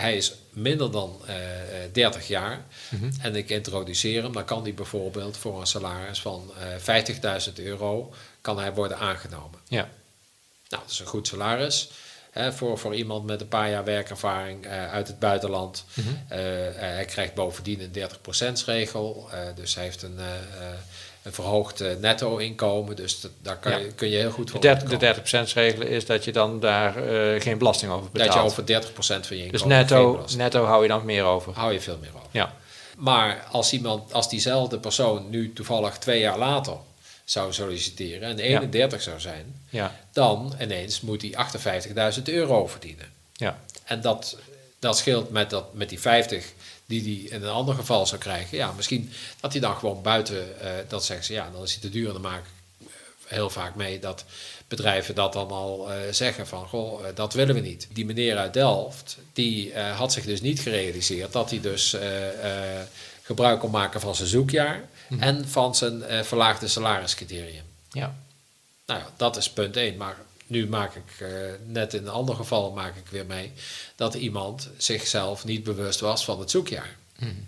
hij 0.00 0.16
is 0.16 0.34
minder 0.50 0.90
dan 0.90 1.20
uh, 1.28 1.84
eh, 1.84 1.92
30 1.92 2.20
eh, 2.20 2.28
jaar 2.28 2.64
mhm. 2.88 3.10
en 3.20 3.36
ik 3.36 3.50
introduceer 3.50 4.22
hem, 4.22 4.32
dan 4.32 4.44
kan 4.44 4.62
hij 4.62 4.74
bijvoorbeeld 4.74 5.36
voor 5.36 5.60
een 5.60 5.66
salaris 5.66 6.20
van 6.20 6.52
uh, 6.58 6.98
eh, 6.98 7.46
50.000 7.48 7.52
euro 7.54 8.14
kan 8.40 8.58
hij 8.58 8.74
worden 8.74 8.98
aangenomen. 8.98 9.60
Ja. 9.68 9.88
Nou, 10.68 10.82
dat 10.82 10.90
is 10.90 10.98
een 10.98 11.06
goed 11.06 11.26
salaris. 11.26 11.90
Hè, 12.30 12.52
voor, 12.52 12.78
voor 12.78 12.94
iemand 12.94 13.24
met 13.26 13.40
een 13.40 13.48
paar 13.48 13.70
jaar 13.70 13.84
werkervaring 13.84 14.66
uit 14.66 15.08
het 15.08 15.18
buitenland. 15.18 15.84
Mhm. 15.94 16.08
hij 16.74 17.04
krijgt 17.04 17.34
bovendien 17.34 17.80
een 17.80 17.92
30% 18.60 18.64
regel. 18.64 19.28
dus 19.54 19.74
hij 19.74 19.84
heeft 19.84 20.02
een 20.02 20.18
een 21.26 21.32
verhoogd 21.32 21.80
uh, 21.80 21.88
netto-inkomen. 22.00 22.96
Dus 22.96 23.20
dat, 23.20 23.30
daar 23.42 23.56
kan 23.56 23.80
je, 23.80 23.92
kun 23.92 24.08
je 24.08 24.16
heel 24.16 24.30
goed 24.30 24.50
voor 24.50 24.60
De, 24.60 24.96
de 24.98 25.14
30%-regel 25.14 25.82
is 25.82 26.06
dat 26.06 26.24
je 26.24 26.32
dan 26.32 26.60
daar 26.60 27.12
uh, 27.12 27.40
geen 27.40 27.58
belasting 27.58 27.92
over 27.92 28.10
betaalt. 28.10 28.56
Dat 28.64 28.68
je 28.68 28.80
over 28.80 28.92
30% 28.92 29.26
van 29.26 29.36
je 29.36 29.44
inkomen 29.44 29.50
Dus 29.52 29.64
netto, 29.64 30.24
netto 30.36 30.64
hou 30.64 30.82
je 30.82 30.88
dan 30.88 31.04
meer 31.04 31.24
over? 31.24 31.52
Hou 31.54 31.72
je 31.72 31.80
veel 31.80 31.98
meer 32.00 32.10
over. 32.14 32.28
Ja. 32.30 32.54
Maar 32.96 33.46
als, 33.50 33.72
iemand, 33.72 34.12
als 34.12 34.28
diezelfde 34.28 34.78
persoon 34.78 35.30
nu 35.30 35.52
toevallig 35.52 35.98
twee 35.98 36.20
jaar 36.20 36.38
later 36.38 36.76
zou 37.24 37.52
solliciteren 37.52 38.28
en 38.28 38.38
31 38.38 39.02
zou 39.02 39.20
zijn, 39.20 39.60
ja. 39.68 39.96
dan 40.12 40.54
ineens 40.60 41.00
moet 41.00 41.22
hij 41.22 41.34
58.000 42.16 42.22
euro 42.24 42.66
verdienen. 42.66 43.06
Ja. 43.32 43.58
En 43.84 44.00
dat, 44.00 44.36
dat 44.78 44.98
scheelt 44.98 45.30
met, 45.30 45.50
dat, 45.50 45.74
met 45.74 45.88
die 45.88 46.00
50 46.00 46.52
die 46.86 47.02
hij 47.02 47.36
in 47.38 47.42
een 47.42 47.52
ander 47.52 47.74
geval 47.74 48.06
zou 48.06 48.20
krijgen. 48.20 48.56
Ja, 48.56 48.72
misschien 48.72 49.10
dat 49.40 49.52
hij 49.52 49.60
dan 49.60 49.76
gewoon 49.76 50.02
buiten, 50.02 50.54
uh, 50.62 50.70
dat 50.88 51.04
zeggen 51.04 51.26
ze, 51.26 51.32
ja, 51.32 51.50
dan 51.52 51.62
is 51.62 51.72
hij 51.72 51.80
te 51.80 51.90
duur. 51.90 52.06
En 52.06 52.12
dan 52.12 52.22
maak 52.22 52.44
ik 52.44 52.88
heel 53.26 53.50
vaak 53.50 53.74
mee 53.74 53.98
dat 53.98 54.24
bedrijven 54.68 55.14
dat 55.14 55.32
dan 55.32 55.50
al 55.50 55.90
uh, 55.90 55.96
zeggen 56.10 56.46
van, 56.46 56.68
goh, 56.68 57.00
uh, 57.00 57.06
dat 57.14 57.32
willen 57.32 57.54
we 57.54 57.60
niet. 57.60 57.88
Die 57.92 58.04
meneer 58.04 58.36
uit 58.36 58.54
Delft, 58.54 59.18
die 59.32 59.78
had 59.78 60.12
zich 60.12 60.24
dus 60.24 60.40
niet 60.40 60.60
gerealiseerd 60.60 61.32
dat 61.32 61.50
hij 61.50 61.60
dus 61.60 61.96
gebruik 63.22 63.60
kon 63.60 63.70
maken 63.70 64.00
van 64.00 64.14
zijn 64.14 64.28
zoekjaar 64.28 64.88
mhm. 65.08 65.22
en 65.22 65.48
van 65.48 65.74
zijn 65.74 66.24
verlaagde 66.24 66.68
salariscriterium. 66.68 67.64
Ja. 67.90 68.16
Nou 68.86 69.00
ja, 69.00 69.06
dat 69.16 69.36
is 69.36 69.50
punt 69.50 69.76
1. 69.76 69.96
Maar 69.96 70.16
nu 70.46 70.68
maak 70.68 70.94
ik, 70.94 71.20
uh, 71.22 71.28
net 71.66 71.94
in 71.94 72.02
een 72.02 72.08
ander 72.08 72.34
geval 72.34 72.72
maak 72.72 72.96
ik 72.96 73.06
weer 73.10 73.26
mee, 73.26 73.52
dat 73.96 74.14
iemand 74.14 74.68
zichzelf 74.76 75.44
niet 75.44 75.64
bewust 75.64 76.00
was 76.00 76.24
van 76.24 76.40
het 76.40 76.50
zoekjaar. 76.50 76.96
Hmm. 77.18 77.46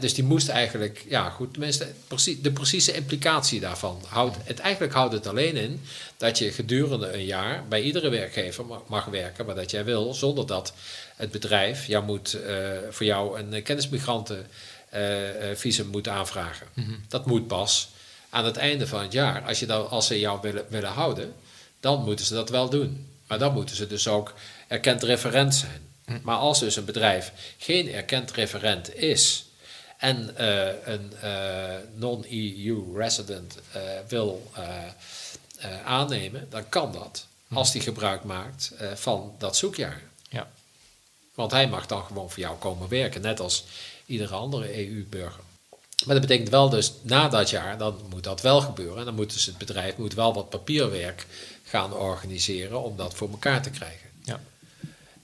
dus 0.00 0.14
die 0.14 0.24
moest 0.24 0.48
eigenlijk, 0.48 1.04
ja 1.08 1.30
goed, 1.30 1.52
tenminste, 1.52 1.92
de 2.40 2.52
precieze 2.52 2.92
implicatie 2.92 3.60
daarvan. 3.60 4.02
Houdt, 4.06 4.36
het, 4.44 4.58
eigenlijk 4.58 4.94
houdt 4.94 5.12
het 5.12 5.26
alleen 5.26 5.56
in 5.56 5.80
dat 6.16 6.38
je 6.38 6.52
gedurende 6.52 7.12
een 7.12 7.24
jaar 7.24 7.64
bij 7.68 7.82
iedere 7.82 8.08
werkgever 8.08 8.64
mag, 8.86 9.04
werken, 9.04 9.46
maar 9.46 9.54
dat 9.54 9.70
jij 9.70 9.84
wil, 9.84 10.14
zonder 10.14 10.46
dat 10.46 10.72
het 11.16 11.30
bedrijf 11.30 11.86
jou 11.86 12.04
moet, 12.04 12.34
uh, 12.34 12.68
voor 12.90 13.06
jou 13.06 13.38
een 13.38 13.62
kennismigrantenvisum 13.62 15.86
uh, 15.86 15.92
moet 15.92 16.08
aanvragen. 16.08 16.66
Hmm. 16.74 17.04
Dat 17.08 17.26
moet 17.26 17.46
pas 17.46 17.90
aan 18.32 18.44
het 18.44 18.56
einde 18.56 18.86
van 18.86 19.02
het 19.02 19.12
jaar, 19.12 19.42
als, 19.42 19.58
je 19.58 19.66
dan, 19.66 19.90
als 19.90 20.06
ze 20.06 20.18
jou 20.18 20.38
willen, 20.42 20.64
willen 20.68 20.90
houden, 20.90 21.34
dan 21.82 22.04
moeten 22.04 22.24
ze 22.24 22.34
dat 22.34 22.48
wel 22.48 22.68
doen. 22.68 23.08
Maar 23.26 23.38
dan 23.38 23.52
moeten 23.52 23.76
ze 23.76 23.86
dus 23.86 24.08
ook 24.08 24.34
erkend 24.68 25.02
referent 25.02 25.54
zijn. 25.54 25.88
Hm. 26.04 26.18
Maar 26.22 26.36
als 26.36 26.60
dus 26.60 26.76
een 26.76 26.84
bedrijf 26.84 27.32
geen 27.58 27.92
erkend 27.92 28.30
referent 28.30 28.94
is 28.94 29.44
en 29.98 30.34
uh, 30.40 30.66
een 30.84 31.12
uh, 31.24 31.74
non-EU 31.94 32.96
resident 32.96 33.58
uh, 33.76 33.82
wil 34.08 34.50
aannemen, 35.84 36.46
dan 36.50 36.68
kan 36.68 36.92
dat 36.92 37.26
hm. 37.48 37.56
als 37.56 37.72
die 37.72 37.82
gebruik 37.82 38.24
maakt 38.24 38.72
van 38.94 39.34
dat 39.38 39.56
zoekjaar. 39.56 40.02
Ja. 40.28 40.50
Want 41.34 41.50
hij 41.50 41.68
mag 41.68 41.86
dan 41.86 42.04
gewoon 42.04 42.30
voor 42.30 42.42
jou 42.42 42.56
komen 42.58 42.88
werken, 42.88 43.20
net 43.20 43.40
als 43.40 43.64
iedere 44.06 44.34
andere 44.34 44.86
EU-burger. 44.86 45.42
Maar 46.04 46.14
dat 46.14 46.26
betekent 46.26 46.48
wel 46.48 46.68
dus 46.68 46.92
na 47.02 47.28
dat 47.28 47.50
jaar, 47.50 47.78
dan 47.78 48.00
moet 48.10 48.24
dat 48.24 48.40
wel 48.40 48.60
gebeuren. 48.60 48.98
En 48.98 49.04
dan 49.04 49.14
moet 49.14 49.32
dus 49.32 49.46
het 49.46 49.58
bedrijf 49.58 49.96
moet 49.96 50.14
wel 50.14 50.34
wat 50.34 50.50
papierwerk 50.50 51.26
gaan 51.72 51.94
organiseren 51.94 52.82
om 52.82 52.96
dat 52.96 53.14
voor 53.14 53.30
elkaar 53.30 53.62
te 53.62 53.70
krijgen. 53.70 54.08
Ja. 54.24 54.40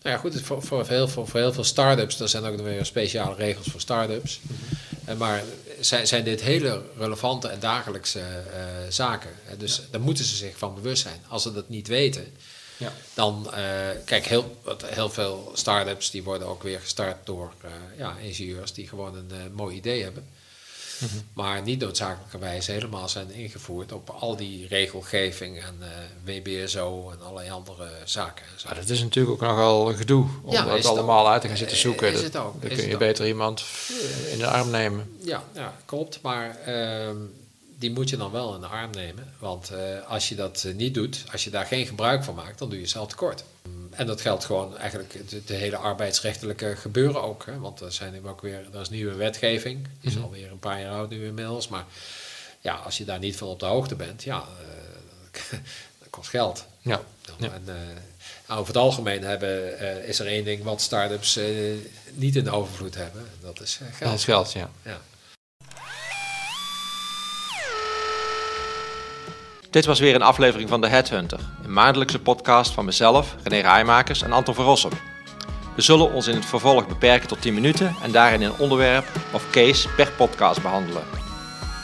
Nou 0.02 0.14
ja, 0.14 0.16
goed, 0.16 0.40
voor, 0.40 0.62
voor, 0.62 0.86
heel, 0.86 1.08
veel, 1.08 1.26
voor 1.26 1.40
heel 1.40 1.52
veel 1.52 1.64
start-ups, 1.64 2.20
er 2.20 2.28
zijn 2.28 2.44
ook 2.44 2.56
nog 2.56 2.66
weer 2.66 2.84
speciale 2.84 3.34
regels 3.34 3.66
voor 3.66 3.80
start-ups. 3.80 4.40
Mm 4.42 4.56
Maar 5.18 5.42
zijn, 5.80 6.06
zijn 6.06 6.24
dit 6.24 6.40
hele 6.40 6.82
relevante 6.98 7.48
en 7.48 7.60
dagelijkse 7.60 8.18
uh, 8.18 8.54
zaken. 8.88 9.30
Dus 9.58 9.82
daar 9.90 10.00
moeten 10.00 10.24
ze 10.24 10.36
zich 10.36 10.58
van 10.58 10.74
bewust 10.74 11.02
zijn. 11.02 11.20
Als 11.28 11.42
ze 11.42 11.52
dat 11.52 11.68
niet 11.68 11.88
weten, 11.88 12.26
ja. 12.76 12.92
dan, 13.14 13.46
uh, 13.46 13.54
kijk, 14.04 14.26
heel, 14.26 14.56
heel 14.84 15.10
veel 15.10 15.50
start-ups 15.54 16.10
die 16.10 16.22
worden 16.22 16.48
ook 16.48 16.62
weer 16.62 16.80
gestart 16.80 17.26
door 17.26 17.52
ja, 17.96 18.16
ingenieurs 18.16 18.72
die 18.72 18.88
gewoon 18.88 19.14
een 19.16 19.52
mooi 19.52 19.76
idee 19.76 20.02
hebben. 20.02 20.26
Maar 21.32 21.62
niet 21.62 21.80
noodzakelijkerwijs 21.80 22.66
helemaal 22.66 23.08
zijn 23.08 23.30
ingevoerd 23.30 23.92
op 23.92 24.10
al 24.10 24.36
die 24.36 24.66
regelgeving 24.66 25.62
en 25.62 25.76
uh, 25.80 25.86
eh, 25.86 26.44
WBSO 26.44 27.10
en 27.10 27.22
allerlei 27.22 27.50
andere 27.50 27.88
zaken. 28.04 28.44
Maar 28.64 28.74
dat 28.74 28.88
is 28.88 29.00
natuurlijk 29.00 29.42
ook 29.42 29.48
nogal 29.48 29.94
gedoe 29.94 30.26
om 30.42 30.54
dat 30.54 30.84
allemaal 30.84 31.28
uit 31.28 31.40
te 31.40 31.48
gaan 31.48 31.56
zitten 31.56 31.76
eh, 31.76 31.82
zoeken. 31.82 32.12
Is 32.12 32.22
het 32.22 32.36
ook, 32.36 32.62
dan 32.62 32.70
kun 32.70 32.88
je 32.88 32.96
beter 32.96 33.26
iemand 33.26 33.64
eh, 33.88 34.32
in 34.32 34.38
de 34.38 34.46
arm 34.46 34.70
nemen. 34.70 35.16
Ja, 35.20 35.42
ja 35.54 35.76
klopt. 35.84 36.18
Maar 36.22 36.58
uh, 36.68 37.10
die 37.78 37.90
moet 37.90 38.08
je 38.10 38.16
dan 38.16 38.30
wel 38.30 38.54
in 38.54 38.60
de 38.60 38.66
arm 38.66 38.90
nemen. 38.90 39.32
Want 39.38 39.72
als 40.06 40.28
je 40.28 40.34
dat 40.34 40.66
niet 40.74 40.94
doet, 40.94 41.24
als 41.32 41.44
je 41.44 41.50
daar 41.50 41.66
geen 41.66 41.86
gebruik 41.86 42.24
van 42.24 42.34
maakt, 42.34 42.58
dan 42.58 42.70
doe 42.70 42.80
je 42.80 42.86
zelf 42.86 43.08
tekort. 43.08 43.44
En 43.90 44.06
dat 44.06 44.20
geldt 44.20 44.44
gewoon 44.44 44.76
eigenlijk 44.76 45.46
de, 45.46 45.54
hele 45.54 45.76
arbeidsrechtelijke 45.76 46.76
gebeuren 46.76 47.22
ook. 47.22 47.46
Hè? 47.46 47.58
Want 47.58 47.80
er, 47.80 47.92
zijn 47.92 48.26
ook 48.26 48.40
weer, 48.40 48.66
er 48.72 48.80
is 48.80 48.88
nieuwe 48.88 49.14
wetgeving. 49.14 49.88
Die 50.00 50.10
is 50.10 50.16
mm 50.16 50.22
alweer 50.22 50.50
een 50.50 50.58
paar 50.58 50.80
jaar 50.80 50.92
oud 50.92 51.10
nu 51.10 51.26
inmiddels. 51.26 51.68
Maar 51.68 51.84
ja, 52.60 52.74
als 52.74 52.98
je 52.98 53.04
daar 53.04 53.18
niet 53.18 53.36
van 53.36 53.48
op 53.48 53.60
de 53.60 53.66
hoogte 53.66 53.94
bent, 53.94 54.22
ja, 54.22 54.36
uh, 54.38 55.40
dat 55.98 56.10
kost 56.10 56.28
geld. 56.28 56.66
Ja. 56.80 57.00
En, 57.40 57.62
uh, 57.66 58.58
over 58.58 58.66
het 58.66 58.76
algemeen 58.76 59.22
hebben, 59.22 59.82
uh, 59.82 60.08
is 60.08 60.18
er 60.18 60.26
één 60.26 60.44
ding 60.44 60.62
wat 60.62 60.80
start-ups 60.80 61.38
niet 62.12 62.36
in 62.36 62.44
de 62.44 62.50
overvloed 62.50 62.94
hebben. 62.94 63.26
Dat 63.40 63.60
is 63.60 63.80
geld. 63.92 64.10
Dat 64.10 64.18
is 64.18 64.24
geld, 64.24 64.52
ja. 64.52 64.70
ja. 64.82 65.00
Dit 69.70 69.84
was 69.84 70.00
weer 70.00 70.14
een 70.14 70.22
aflevering 70.22 70.68
van 70.68 70.80
The 70.80 70.86
Headhunter, 70.86 71.38
een 71.64 71.72
maandelijkse 71.72 72.18
podcast 72.18 72.72
van 72.72 72.84
mezelf, 72.84 73.36
René 73.42 73.60
Rijmakers 73.60 74.22
en 74.22 74.32
Anton 74.32 74.54
van 74.54 74.64
Rossum. 74.64 74.92
We 75.76 75.82
zullen 75.82 76.12
ons 76.12 76.26
in 76.26 76.34
het 76.34 76.44
vervolg 76.44 76.86
beperken 76.86 77.28
tot 77.28 77.42
10 77.42 77.54
minuten 77.54 77.94
en 78.02 78.12
daarin 78.12 78.42
een 78.42 78.58
onderwerp 78.58 79.06
of 79.32 79.50
case 79.50 79.88
per 79.88 80.12
podcast 80.12 80.62
behandelen. 80.62 81.02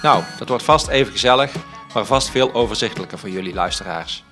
Nou, 0.02 0.22
dat 0.38 0.48
wordt 0.48 0.64
vast 0.64 0.88
even 0.88 1.12
gezellig, 1.12 1.52
maar 1.94 2.04
vast 2.04 2.30
veel 2.30 2.52
overzichtelijker 2.54 3.18
voor 3.18 3.30
jullie 3.30 3.54
luisteraars. 3.54 4.24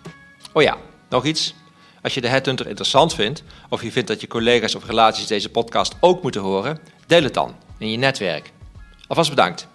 Oh 0.53 0.63
ja, 0.63 0.77
nog 1.09 1.25
iets. 1.25 1.55
Als 2.03 2.15
je 2.15 2.21
de 2.21 2.29
Headhunter 2.29 2.67
interessant 2.67 3.15
vindt, 3.15 3.43
of 3.69 3.83
je 3.83 3.93
vindt 3.93 4.09
dat 4.09 4.21
je 4.21 4.27
collega's 4.27 4.75
of 4.75 4.87
relaties 4.87 5.27
deze 5.27 5.49
podcast 5.49 5.95
ook 6.01 6.23
moeten 6.23 6.41
horen, 6.41 6.79
deel 7.07 7.23
het 7.23 7.35
dan 7.35 7.55
in 7.79 7.91
je 7.91 7.97
netwerk. 7.97 8.53
Alvast 9.07 9.31
bedankt. 9.31 9.71